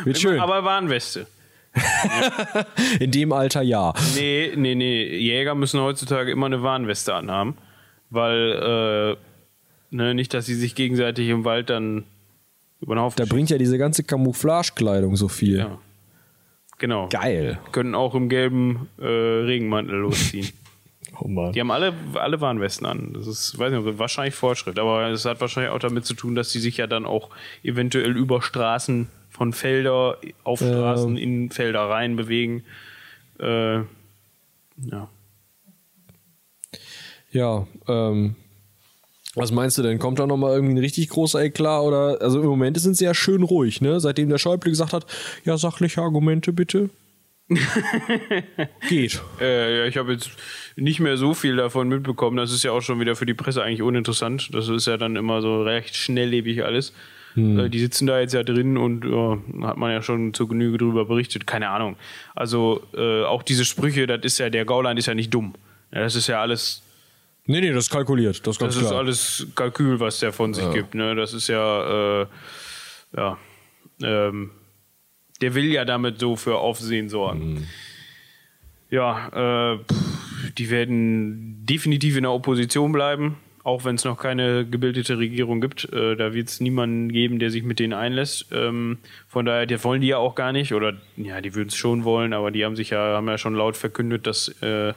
Wird 0.04 0.18
schön. 0.20 0.40
Aber 0.40 0.64
Warnweste. 0.64 1.28
In 3.00 3.12
dem 3.12 3.32
Alter 3.32 3.62
ja. 3.62 3.94
Nee, 4.16 4.54
nee, 4.56 4.76
nee. 4.76 5.16
Jäger 5.18 5.54
müssen 5.56 5.80
heutzutage 5.80 6.32
immer 6.32 6.48
eine 6.48 6.64
Warnweste 6.64 7.14
anhaben. 7.14 7.56
Weil, 8.10 9.18
äh, 9.92 9.96
ne, 9.96 10.14
nicht, 10.16 10.34
dass 10.34 10.46
sie 10.46 10.56
sich 10.56 10.76
gegenseitig 10.76 11.30
im 11.30 11.44
Wald 11.46 11.70
dann 11.70 12.06
über 12.80 12.96
den 12.96 13.02
Haufen 13.02 13.18
Da 13.18 13.26
bringt 13.26 13.50
ja 13.50 13.58
diese 13.58 13.78
ganze 13.78 14.04
Camouflagekleidung 14.04 15.16
so 15.16 15.28
viel. 15.28 15.60
Ja. 15.60 15.78
Genau. 16.80 17.10
Geil. 17.10 17.60
Können 17.72 17.96
auch 17.96 18.14
im 18.16 18.30
gelben 18.30 18.88
äh, 19.00 19.06
Regenmantel 19.06 19.96
losziehen. 19.98 20.50
Oh 21.20 21.28
Mann. 21.28 21.54
Die 21.54 21.60
haben 21.60 21.72
alle, 21.72 21.94
alle 22.16 22.42
Warnwesten 22.42 22.86
an. 22.86 23.14
Das 23.14 23.28
ist, 23.28 23.58
weiß 23.58 23.72
nicht, 23.72 24.00
wahrscheinlich 24.00 24.36
Vorschrift, 24.36 24.78
aber 24.80 25.10
es 25.10 25.26
hat 25.26 25.42
wahrscheinlich 25.42 25.72
auch 25.72 25.80
damit 25.80 26.06
zu 26.06 26.14
tun, 26.14 26.36
dass 26.36 26.52
die 26.52 26.60
sich 26.60 26.78
ja 26.78 26.88
dann 26.88 27.06
auch 27.06 27.30
eventuell 27.64 28.16
über 28.16 28.42
Straßen 28.42 29.08
von 29.30 29.54
Felder 29.54 30.18
auf 30.44 30.60
Straßen 30.60 31.18
in 31.18 31.52
Felder 31.52 31.90
rein 31.90 32.16
bewegen. 32.16 32.64
Äh, 33.40 33.78
ja. 33.78 35.10
Ja, 37.32 37.68
ähm. 37.88 38.36
Was 39.36 39.52
meinst 39.52 39.78
du 39.78 39.84
denn? 39.84 40.00
Kommt 40.00 40.18
da 40.18 40.26
nochmal 40.26 40.56
irgendwie 40.56 40.74
ein 40.74 40.80
richtig 40.80 41.10
großer 41.10 41.44
Eklat? 41.44 41.84
Oder, 41.84 42.18
also 42.22 42.42
im 42.42 42.48
Moment 42.48 42.80
sind 42.82 42.98
sie 42.98 43.06
ja 43.06 43.14
schön 43.14 43.44
ruhig, 43.44 43.82
ne? 43.82 44.00
Seitdem 44.00 44.30
der 44.30 44.40
Schäuble 44.40 44.72
gesagt 44.72 44.94
hat, 44.94 45.06
ja, 45.46 45.58
sachliche 45.60 46.02
Argumente 46.02 46.52
bitte. 46.54 46.90
Geht. 48.90 49.22
Äh, 49.40 49.80
ja, 49.80 49.86
ich 49.86 49.98
habe 49.98 50.12
jetzt 50.12 50.32
nicht 50.76 51.00
mehr 51.00 51.18
so 51.18 51.34
viel 51.34 51.56
davon 51.56 51.88
mitbekommen. 51.88 52.38
Das 52.38 52.52
ist 52.52 52.64
ja 52.64 52.72
auch 52.72 52.82
schon 52.82 53.00
wieder 53.00 53.16
für 53.16 53.26
die 53.26 53.34
Presse 53.34 53.64
eigentlich 53.64 53.82
uninteressant. 53.82 54.54
Das 54.54 54.68
ist 54.68 54.88
ja 54.88 54.98
dann 54.98 55.16
immer 55.16 55.42
so 55.42 55.64
recht 55.64 55.96
schnelllebig 55.96 56.64
alles. 56.64 56.94
Äh, 57.38 57.70
die 57.70 57.80
sitzen 57.80 58.08
da 58.08 58.20
jetzt 58.20 58.34
ja 58.34 58.44
drin 58.44 58.78
und 58.78 59.06
ja, 59.06 59.38
hat 59.68 59.78
man 59.78 59.92
ja 59.92 60.02
schon 60.02 60.34
zur 60.34 60.50
Genüge 60.50 60.80
drüber 60.80 61.06
berichtet. 61.06 61.46
Keine 61.46 61.70
Ahnung. 61.70 61.96
Also 62.36 62.84
äh, 62.96 63.24
auch 63.24 63.44
diese 63.44 63.64
Sprüche, 63.64 64.08
das 64.08 64.22
ist 64.24 64.40
ja, 64.40 64.50
der 64.50 64.66
Gauland 64.66 64.98
ist 64.98 65.06
ja 65.06 65.14
nicht 65.14 65.34
dumm. 65.34 65.54
Ja, 65.94 66.02
das 66.02 66.16
ist 66.16 66.28
ja 66.28 66.42
alles, 66.42 66.82
Nee, 67.50 67.62
nee, 67.62 67.72
das 67.72 67.86
ist 67.86 67.92
kalkuliert. 67.92 68.46
Das 68.46 68.58
ist 68.58 68.62
das 68.62 68.76
ist 68.76 68.92
alles 68.92 69.48
Kalkül, 69.56 70.02
was 70.02 70.20
der 70.20 70.34
von 70.34 70.54
sich 70.54 70.70
gibt. 70.74 70.96
Ne? 70.96 71.16
Das 71.16 71.34
ist 71.34 71.48
ja, 71.48 72.24
äh, 72.24 72.28
ja, 73.16 73.38
ähm, 74.04 74.52
der 75.42 75.54
will 75.56 75.66
ja 75.66 75.86
damit 75.86 76.20
so 76.20 76.36
für 76.36 76.58
Aufsehen 76.58 77.10
sorgen. 77.10 77.68
Ja, 78.90 79.74
äh, 79.74 79.78
pff, 79.80 80.54
die 80.58 80.70
werden 80.70 81.66
definitiv 81.66 82.16
in 82.16 82.24
der 82.24 82.32
Opposition 82.32 82.92
bleiben, 82.92 83.38
auch 83.64 83.84
wenn 83.84 83.96
es 83.96 84.06
noch 84.06 84.18
keine 84.18 84.66
gebildete 84.66 85.18
Regierung 85.18 85.60
gibt. 85.60 85.92
Äh, 85.92 86.16
da 86.16 86.34
wird 86.34 86.48
es 86.48 86.62
niemanden 86.62 87.12
geben, 87.12 87.40
der 87.40 87.52
sich 87.52 87.64
mit 87.64 87.80
denen 87.80 87.94
einlässt. 87.94 88.48
Ähm, 88.54 88.98
von 89.28 89.46
daher, 89.46 89.66
die 89.66 89.84
wollen 89.84 90.02
die 90.02 90.08
ja 90.08 90.18
auch 90.18 90.36
gar 90.36 90.54
nicht, 90.54 90.74
oder 90.74 90.94
ja, 91.18 91.42
die 91.42 91.54
würden 91.54 91.68
es 91.68 91.76
schon 91.76 92.06
wollen, 92.06 92.34
aber 92.34 92.52
die 92.52 92.64
haben 92.64 92.76
sich 92.76 92.92
ja, 92.92 93.18
haben 93.18 93.28
ja 93.28 93.38
schon 93.38 93.56
laut 93.56 93.76
verkündet, 93.76 94.26
dass 94.26 94.48
äh, 94.62 94.94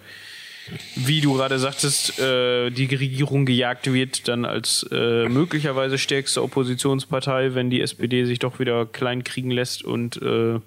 wie 0.96 1.20
du 1.20 1.34
gerade 1.34 1.58
sagtest, 1.58 2.18
äh, 2.18 2.70
die 2.70 2.86
Regierung 2.86 3.46
gejagt 3.46 3.92
wird, 3.92 4.28
dann 4.28 4.44
als 4.44 4.88
äh, 4.90 5.28
möglicherweise 5.28 5.98
stärkste 5.98 6.42
Oppositionspartei, 6.42 7.54
wenn 7.54 7.70
die 7.70 7.80
SPD 7.80 8.24
sich 8.24 8.38
doch 8.38 8.58
wieder 8.58 8.86
klein 8.86 9.24
kriegen 9.24 9.50
lässt 9.50 9.84
und 9.84 10.20
äh, 10.22 10.60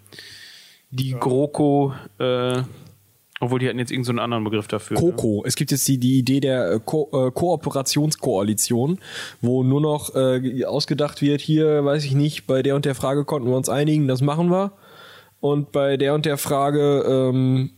die 0.92 1.16
GroKo, 1.20 1.94
äh, 2.20 2.62
obwohl 3.40 3.60
die 3.60 3.68
hatten 3.68 3.80
jetzt 3.80 3.92
irgendeinen 3.92 4.18
so 4.18 4.24
anderen 4.24 4.44
Begriff 4.44 4.68
dafür. 4.68 5.00
ne? 5.00 5.12
Koko. 5.12 5.44
Es 5.46 5.56
gibt 5.56 5.72
jetzt 5.72 5.88
die, 5.88 5.98
die 5.98 6.20
Idee 6.20 6.40
der 6.40 6.74
äh, 6.74 6.80
Ko 6.84 7.10
äh, 7.12 7.32
Kooperationskoalition, 7.32 9.00
wo 9.42 9.64
nur 9.64 9.82
noch 9.82 10.14
ausgedacht 10.66 11.22
wird, 11.22 11.42
hier, 11.42 11.84
weiß 11.84 12.06
ich 12.06 12.14
nicht, 12.14 12.48
bei 12.48 12.62
der 12.62 12.76
und 12.76 12.86
der 12.86 12.96
Frage 12.96 13.26
konnten 13.26 13.50
wir 13.50 13.58
uns 13.58 13.70
einigen, 13.70 14.08
das 14.08 14.22
machen 14.22 14.50
wir. 14.50 14.74
Und 15.40 15.74
bei 15.74 15.98
der 15.98 16.14
und 16.14 16.26
der 16.26 16.38
Frage, 16.38 17.04
ähm, 17.06 17.72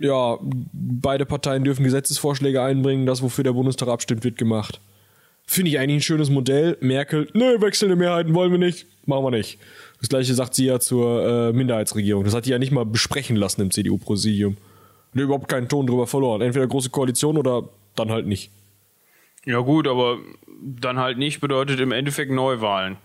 ja, 0.00 0.38
beide 0.72 1.26
Parteien 1.26 1.62
dürfen 1.62 1.84
Gesetzesvorschläge 1.84 2.62
einbringen, 2.62 3.06
das, 3.06 3.22
wofür 3.22 3.44
der 3.44 3.52
Bundestag 3.52 3.88
abstimmt, 3.88 4.24
wird 4.24 4.38
gemacht. 4.38 4.80
Finde 5.46 5.70
ich 5.70 5.78
eigentlich 5.78 5.98
ein 5.98 6.02
schönes 6.02 6.30
Modell. 6.30 6.78
Merkel, 6.80 7.28
nö, 7.34 7.60
wechselnde 7.60 7.96
Mehrheiten 7.96 8.34
wollen 8.34 8.50
wir 8.50 8.58
nicht, 8.58 8.86
machen 9.06 9.24
wir 9.24 9.30
nicht. 9.30 9.58
Das 9.98 10.08
gleiche 10.08 10.32
sagt 10.32 10.54
sie 10.54 10.66
ja 10.66 10.80
zur 10.80 11.26
äh, 11.26 11.52
Minderheitsregierung. 11.52 12.24
Das 12.24 12.34
hat 12.34 12.46
die 12.46 12.50
ja 12.50 12.58
nicht 12.58 12.72
mal 12.72 12.86
besprechen 12.86 13.36
lassen 13.36 13.60
im 13.60 13.70
CDU-Präsidium. 13.70 14.56
Und 15.12 15.20
überhaupt 15.20 15.48
keinen 15.48 15.68
Ton 15.68 15.86
drüber 15.86 16.06
verloren. 16.06 16.40
Entweder 16.40 16.66
große 16.66 16.90
Koalition 16.90 17.36
oder 17.36 17.68
dann 17.96 18.10
halt 18.10 18.26
nicht. 18.26 18.50
Ja 19.44 19.58
gut, 19.58 19.86
aber 19.86 20.18
dann 20.62 20.98
halt 20.98 21.18
nicht 21.18 21.40
bedeutet 21.40 21.80
im 21.80 21.92
Endeffekt 21.92 22.30
Neuwahlen. 22.30 22.96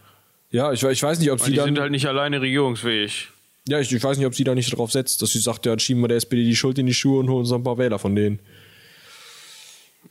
Ja, 0.52 0.72
ich, 0.72 0.84
ich 0.84 1.04
weiß 1.04 1.20
nicht, 1.20 1.32
ob 1.32 1.42
sie 1.42 1.52
die 1.52 1.58
dann. 1.58 1.66
sind 1.66 1.80
halt 1.80 1.92
nicht 1.92 2.06
alleine 2.06 2.40
regierungsfähig. 2.42 3.30
Ja, 3.68 3.80
ich, 3.80 3.92
ich 3.92 4.04
weiß 4.04 4.18
nicht, 4.18 4.28
ob 4.28 4.36
sie 4.36 4.44
da 4.44 4.54
nicht 4.54 4.76
drauf 4.78 4.92
setzt, 4.92 5.22
dass 5.22 5.32
sie 5.32 5.40
sagt, 5.40 5.66
ja, 5.66 5.72
dann 5.72 5.80
schieben 5.80 6.04
wir 6.04 6.08
der 6.08 6.18
SPD 6.18 6.44
die 6.44 6.56
Schuld 6.56 6.78
in 6.78 6.86
die 6.86 6.94
Schuhe 6.94 7.20
und 7.20 7.30
holen 7.30 7.40
uns 7.40 7.52
ein 7.52 7.64
paar 7.64 7.78
Wähler 7.78 8.00
von 8.00 8.16
denen. 8.16 8.40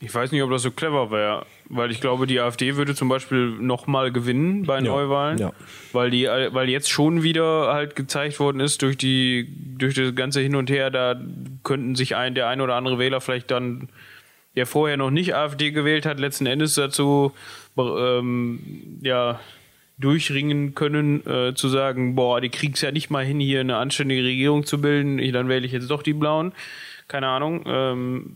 Ich 0.01 0.13
weiß 0.13 0.33
nicht, 0.33 0.43
ob 0.43 0.51
das 0.51 0.61
so 0.61 0.71
clever 0.71 1.09
wäre, 1.09 1.45
weil 1.69 1.89
ich 1.89 2.01
glaube, 2.01 2.27
die 2.27 2.41
AfD 2.41 2.75
würde 2.75 2.95
zum 2.95 3.07
Beispiel 3.07 3.51
nochmal 3.51 4.11
gewinnen 4.11 4.63
bei 4.63 4.81
Neuwahlen, 4.81 5.37
ja. 5.37 5.53
weil 5.93 6.11
die, 6.11 6.25
weil 6.25 6.69
jetzt 6.69 6.89
schon 6.89 7.23
wieder 7.23 7.73
halt 7.73 7.95
gezeigt 7.95 8.41
worden 8.41 8.59
ist 8.59 8.81
durch 8.81 8.97
die, 8.97 9.47
durch 9.77 9.95
das 9.95 10.13
ganze 10.13 10.41
Hin 10.41 10.55
und 10.55 10.69
Her, 10.69 10.91
da 10.91 11.19
könnten 11.63 11.95
sich 11.95 12.17
ein, 12.17 12.35
der 12.35 12.49
ein 12.49 12.59
oder 12.59 12.75
andere 12.75 12.99
Wähler 12.99 13.21
vielleicht 13.21 13.51
dann, 13.51 13.87
der 14.57 14.65
vorher 14.65 14.97
noch 14.97 15.11
nicht 15.11 15.33
AfD 15.33 15.71
gewählt 15.71 16.05
hat, 16.05 16.19
letzten 16.19 16.45
Endes 16.45 16.75
dazu, 16.75 17.31
ähm, 17.77 18.99
ja, 19.01 19.39
durchringen 19.97 20.75
können, 20.75 21.25
äh, 21.25 21.53
zu 21.55 21.69
sagen, 21.69 22.15
boah, 22.15 22.41
die 22.41 22.49
krieg's 22.49 22.81
ja 22.81 22.91
nicht 22.91 23.09
mal 23.09 23.23
hin, 23.25 23.39
hier 23.39 23.61
eine 23.61 23.77
anständige 23.77 24.23
Regierung 24.23 24.65
zu 24.65 24.81
bilden, 24.81 25.19
ich, 25.19 25.31
dann 25.31 25.47
wähle 25.47 25.65
ich 25.65 25.71
jetzt 25.71 25.89
doch 25.89 26.03
die 26.03 26.13
Blauen. 26.13 26.51
Keine 27.07 27.27
Ahnung. 27.27 27.63
Ähm, 27.67 28.35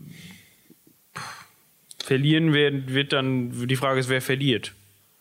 verlieren 2.02 2.52
wird, 2.52 2.92
wird 2.94 3.12
dann, 3.12 3.66
die 3.68 3.76
Frage 3.76 4.00
ist, 4.00 4.08
wer 4.08 4.22
verliert. 4.22 4.72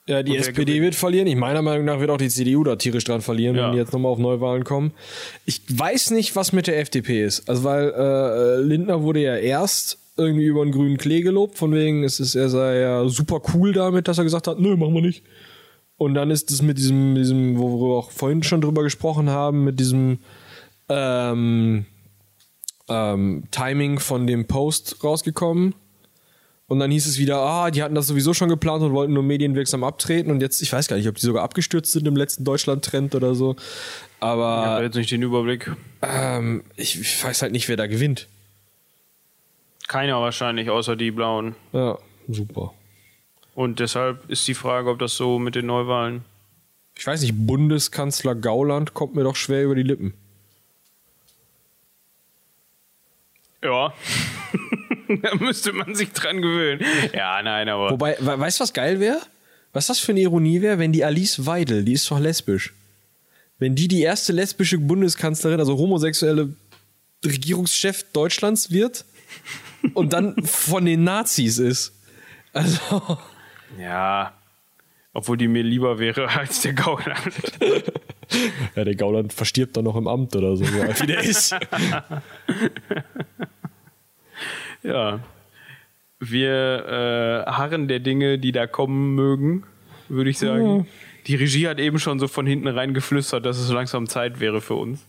Ja, 0.07 0.23
die 0.23 0.37
SPD 0.37 0.81
wird 0.81 0.95
verlieren. 0.95 1.27
Ich 1.27 1.35
meiner 1.35 1.61
Meinung 1.61 1.85
nach 1.85 1.99
wird 1.99 2.09
auch 2.09 2.17
die 2.17 2.29
CDU 2.29 2.63
da 2.63 2.75
tierisch 2.77 3.03
dran 3.03 3.21
verlieren, 3.21 3.55
Ja. 3.55 3.65
wenn 3.65 3.73
die 3.73 3.77
jetzt 3.77 3.93
nochmal 3.93 4.11
auf 4.11 4.17
Neuwahlen 4.17 4.63
kommen. 4.63 4.91
Ich 5.45 5.61
weiß 5.69 6.11
nicht, 6.11 6.35
was 6.35 6.51
mit 6.51 6.65
der 6.65 6.79
FDP 6.79 7.23
ist. 7.23 7.47
Also, 7.47 7.63
weil 7.63 7.91
äh, 7.95 8.61
Lindner 8.61 9.03
wurde 9.03 9.21
ja 9.21 9.35
erst 9.35 9.99
irgendwie 10.17 10.45
über 10.45 10.63
einen 10.63 10.71
grünen 10.71 10.97
Klee 10.97 11.21
gelobt, 11.21 11.57
von 11.59 11.71
wegen, 11.73 12.03
es 12.03 12.19
ist, 12.19 12.33
er 12.33 12.49
sei 12.49 12.79
ja 12.79 13.07
super 13.07 13.39
cool 13.53 13.71
damit, 13.71 14.07
dass 14.07 14.17
er 14.17 14.23
gesagt 14.23 14.47
hat, 14.47 14.59
nö, 14.59 14.75
machen 14.75 14.95
wir 14.95 15.01
nicht. 15.01 15.23
Und 15.99 16.13
dann 16.13 16.31
ist 16.31 16.49
es 16.49 16.61
mit 16.61 16.77
diesem, 16.77 17.13
diesem, 17.13 17.59
wo 17.59 17.77
wir 17.77 17.97
auch 17.97 18.09
vorhin 18.09 18.41
schon 18.41 18.61
drüber 18.61 18.83
gesprochen 18.83 19.29
haben, 19.29 19.65
mit 19.65 19.81
diesem 19.81 20.19
ähm, 20.87 21.85
ähm, 22.87 23.43
Timing 23.51 23.99
von 23.99 24.25
dem 24.25 24.47
Post 24.47 25.03
rausgekommen. 25.03 25.75
Und 26.67 26.79
dann 26.79 26.89
hieß 26.89 27.05
es 27.05 27.17
wieder, 27.19 27.39
ah, 27.39 27.69
die 27.69 27.83
hatten 27.83 27.95
das 27.95 28.07
sowieso 28.07 28.33
schon 28.33 28.47
geplant 28.47 28.81
und 28.81 28.93
wollten 28.93 29.11
nur 29.11 29.23
medienwirksam 29.23 29.83
abtreten. 29.83 30.31
Und 30.31 30.39
jetzt, 30.39 30.61
ich 30.61 30.71
weiß 30.71 30.87
gar 30.87 30.95
nicht, 30.95 31.09
ob 31.09 31.15
die 31.15 31.25
sogar 31.25 31.43
abgestürzt 31.43 31.91
sind 31.91 32.07
im 32.07 32.15
letzten 32.15 32.45
Deutschland-Trend 32.45 33.13
oder 33.13 33.35
so. 33.35 33.57
Ich 33.57 34.21
habe 34.21 34.41
Aber 34.45 34.83
jetzt 34.83 34.95
nicht 34.95 35.11
den 35.11 35.21
Überblick. 35.21 35.69
ähm, 36.01 36.63
ich, 36.77 36.97
ich 36.97 37.21
weiß 37.21 37.41
halt 37.41 37.51
nicht, 37.51 37.67
wer 37.67 37.75
da 37.75 37.87
gewinnt. 37.87 38.29
Keiner 39.89 40.21
wahrscheinlich, 40.21 40.69
außer 40.69 40.95
die 40.95 41.11
Blauen. 41.11 41.55
Ja, 41.73 41.97
super. 42.29 42.73
Und 43.59 43.81
deshalb 43.81 44.29
ist 44.29 44.47
die 44.47 44.53
Frage, 44.53 44.89
ob 44.89 44.99
das 44.99 45.17
so 45.17 45.37
mit 45.37 45.53
den 45.53 45.65
Neuwahlen. 45.65 46.23
Ich 46.95 47.05
weiß 47.05 47.21
nicht, 47.23 47.33
Bundeskanzler 47.45 48.33
Gauland 48.33 48.93
kommt 48.93 49.15
mir 49.15 49.23
doch 49.25 49.35
schwer 49.35 49.65
über 49.65 49.75
die 49.75 49.83
Lippen. 49.83 50.13
Ja. 53.61 53.93
da 55.21 55.35
müsste 55.35 55.73
man 55.73 55.93
sich 55.93 56.13
dran 56.13 56.41
gewöhnen. 56.41 56.85
Ja, 57.13 57.41
nein, 57.41 57.67
aber. 57.67 57.91
Wobei, 57.91 58.15
we 58.21 58.39
weißt 58.39 58.61
du, 58.61 58.63
was 58.63 58.71
geil 58.71 59.01
wäre? 59.01 59.19
Was 59.73 59.87
das 59.87 59.99
für 59.99 60.13
eine 60.13 60.21
Ironie 60.21 60.61
wäre, 60.61 60.79
wenn 60.79 60.93
die 60.93 61.03
Alice 61.03 61.45
Weidel, 61.45 61.83
die 61.83 61.91
ist 61.91 62.09
doch 62.09 62.17
lesbisch, 62.17 62.73
wenn 63.57 63.75
die 63.75 63.89
die 63.89 64.03
erste 64.03 64.31
lesbische 64.31 64.77
Bundeskanzlerin, 64.77 65.59
also 65.59 65.77
homosexuelle 65.77 66.55
Regierungschef 67.25 68.05
Deutschlands 68.13 68.71
wird 68.71 69.03
und 69.95 70.13
dann 70.13 70.41
von 70.45 70.85
den 70.85 71.03
Nazis 71.03 71.57
ist. 71.57 71.91
Also, 72.53 73.17
Ja. 73.77 74.33
Obwohl 75.13 75.37
die 75.37 75.47
mir 75.47 75.63
lieber 75.63 75.99
wäre 75.99 76.29
als 76.37 76.61
der 76.61 76.73
Gauland. 76.73 77.33
ja, 78.75 78.83
der 78.83 78.95
Gauland 78.95 79.33
verstirbt 79.33 79.77
dann 79.77 79.85
noch 79.85 79.95
im 79.95 80.07
Amt 80.07 80.35
oder 80.35 80.55
so, 80.55 80.65
so 80.65 80.81
alt 80.81 81.01
wie 81.01 81.07
der 81.07 81.19
ist. 81.19 81.55
Ja. 84.83 85.19
Wir 86.19 87.45
äh, 87.47 87.51
harren 87.51 87.87
der 87.87 87.99
Dinge, 87.99 88.39
die 88.39 88.51
da 88.51 88.67
kommen 88.67 89.15
mögen, 89.15 89.63
würde 90.09 90.29
ich 90.29 90.37
sagen. 90.37 90.87
Die 91.27 91.35
Regie 91.35 91.67
hat 91.67 91.79
eben 91.79 91.99
schon 91.99 92.19
so 92.19 92.27
von 92.27 92.45
hinten 92.45 92.67
reingeflüstert, 92.67 93.45
dass 93.45 93.57
es 93.57 93.69
langsam 93.71 94.07
Zeit 94.07 94.39
wäre 94.39 94.59
für 94.59 94.75
uns. 94.75 95.05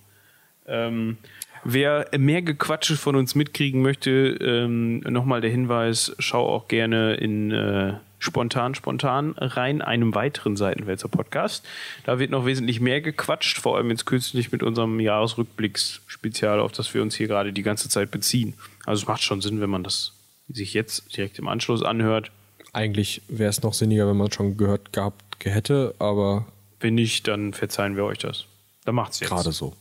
Ähm, 0.66 1.18
wer 1.64 2.07
mehr 2.16 2.42
Gequatsche 2.42 2.96
von 2.96 3.16
uns 3.16 3.35
mitkriegen 3.35 3.83
möchte, 3.83 4.11
ähm, 4.11 5.01
nochmal 5.01 5.40
der 5.40 5.51
Hinweis, 5.51 6.14
schau 6.18 6.46
auch 6.46 6.68
gerne 6.68 7.14
in 7.14 7.51
äh, 7.51 7.94
Spontan, 8.21 8.75
Spontan 8.75 9.35
rein, 9.37 9.83
einem 9.83 10.15
weiteren 10.15 10.57
Seitenwälzer 10.57 11.09
Podcast. 11.09 11.67
Da 12.05 12.19
wird 12.19 12.31
noch 12.31 12.45
wesentlich 12.45 12.79
mehr 12.81 13.01
gequatscht, 13.01 13.59
vor 13.59 13.77
allem 13.77 13.91
jetzt 13.91 14.05
kürzlich 14.05 14.53
mit 14.53 14.63
unserem 14.63 15.01
Jahresrückblicks-Spezial, 15.01 16.61
auf 16.61 16.71
das 16.73 16.93
wir 16.95 17.03
uns 17.03 17.17
hier 17.17 17.27
gerade 17.29 17.53
die 17.53 17.63
ganze 17.63 17.89
Zeit 17.89 18.11
beziehen. 18.11 18.55
Also 18.85 19.03
es 19.03 19.09
macht 19.09 19.23
schon 19.23 19.41
Sinn, 19.41 19.61
wenn 19.61 19.71
man 19.71 19.83
das 19.83 20.13
sich 20.49 20.75
jetzt 20.75 21.17
direkt 21.17 21.39
im 21.39 21.49
Anschluss 21.49 21.83
anhört. 21.83 22.31
Eigentlich 22.73 23.23
wäre 23.29 23.51
es 23.51 23.63
noch 23.63 23.75
sinniger, 23.75 24.07
wenn 24.07 24.17
man 24.17 24.31
schon 24.31 24.57
gehört 24.57 24.93
gehabt 24.93 25.25
hätte, 25.43 25.95
aber 25.99 26.47
Wenn 26.79 26.95
nicht, 26.95 27.27
dann 27.27 27.55
verzeihen 27.55 27.97
wir 27.97 28.05
euch 28.05 28.19
das. 28.19 28.45
Dann 28.85 28.95
macht's 28.95 29.19
jetzt. 29.21 29.31
gerade 29.31 29.51
so. 29.53 29.75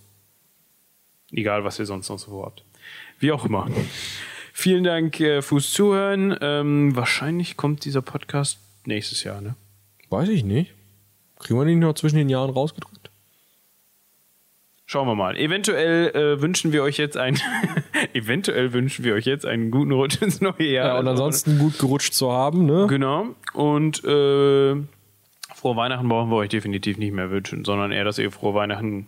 Egal, 1.31 1.63
was 1.63 1.77
ihr 1.77 1.85
sonst 1.85 2.09
noch 2.09 2.17
so 2.17 2.31
vorhabt. 2.31 2.63
Wie 3.19 3.31
auch 3.31 3.45
immer. 3.45 3.67
Vielen 4.59 4.83
Dank 4.83 5.21
äh, 5.21 5.41
fürs 5.41 5.71
Zuhören. 5.71 6.35
Ähm, 6.41 6.93
wahrscheinlich 6.93 7.55
kommt 7.55 7.85
dieser 7.85 8.01
Podcast 8.01 8.59
nächstes 8.83 9.23
Jahr, 9.23 9.39
ne? 9.39 9.55
Weiß 10.09 10.27
ich 10.27 10.43
nicht. 10.43 10.73
Kriegen 11.37 11.57
wir 11.57 11.63
den 11.63 11.79
noch 11.79 11.93
zwischen 11.93 12.17
den 12.17 12.27
Jahren 12.27 12.49
rausgedrückt? 12.49 13.09
Schauen 14.85 15.07
wir 15.07 15.15
mal. 15.15 15.37
Eventuell 15.37 16.09
äh, 16.09 16.41
wünschen 16.41 16.73
wir 16.73 16.83
euch 16.83 16.97
jetzt 16.97 17.15
ein, 17.15 17.39
eventuell 18.13 18.73
wünschen 18.73 19.05
wir 19.05 19.13
euch 19.13 19.23
jetzt 19.23 19.45
einen 19.45 19.71
guten 19.71 19.93
Rutsch 19.93 20.21
ins 20.21 20.41
neue 20.41 20.61
Jahr. 20.63 20.87
Ja, 20.87 20.99
und 20.99 21.07
Also, 21.07 21.23
ansonsten 21.23 21.57
gut 21.57 21.79
gerutscht 21.79 22.13
zu 22.13 22.29
haben, 22.29 22.65
ne? 22.65 22.85
Genau. 22.87 23.27
Und 23.53 24.03
äh, 24.03 24.75
frohe 25.55 25.77
Weihnachten 25.77 26.09
brauchen 26.09 26.31
wir 26.31 26.35
euch 26.35 26.49
definitiv 26.49 26.97
nicht 26.97 27.13
mehr 27.13 27.31
wünschen, 27.31 27.63
sondern 27.63 27.93
eher, 27.93 28.03
dass 28.03 28.17
ihr 28.17 28.29
frohe 28.29 28.55
Weihnachten. 28.55 29.07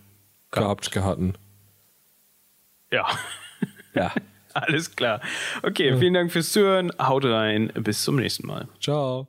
Gehabt, 0.51 0.93
gehatten. 0.93 1.33
Ja. 2.89 3.05
Ja. 3.93 4.13
Alles 4.53 4.95
klar. 4.95 5.21
Okay, 5.63 5.97
vielen 5.97 6.13
Dank 6.13 6.31
fürs 6.31 6.51
Zuhören. 6.51 6.91
Haut 6.99 7.25
rein. 7.25 7.71
Bis 7.75 8.03
zum 8.03 8.17
nächsten 8.17 8.47
Mal. 8.47 8.67
Ciao. 8.79 9.27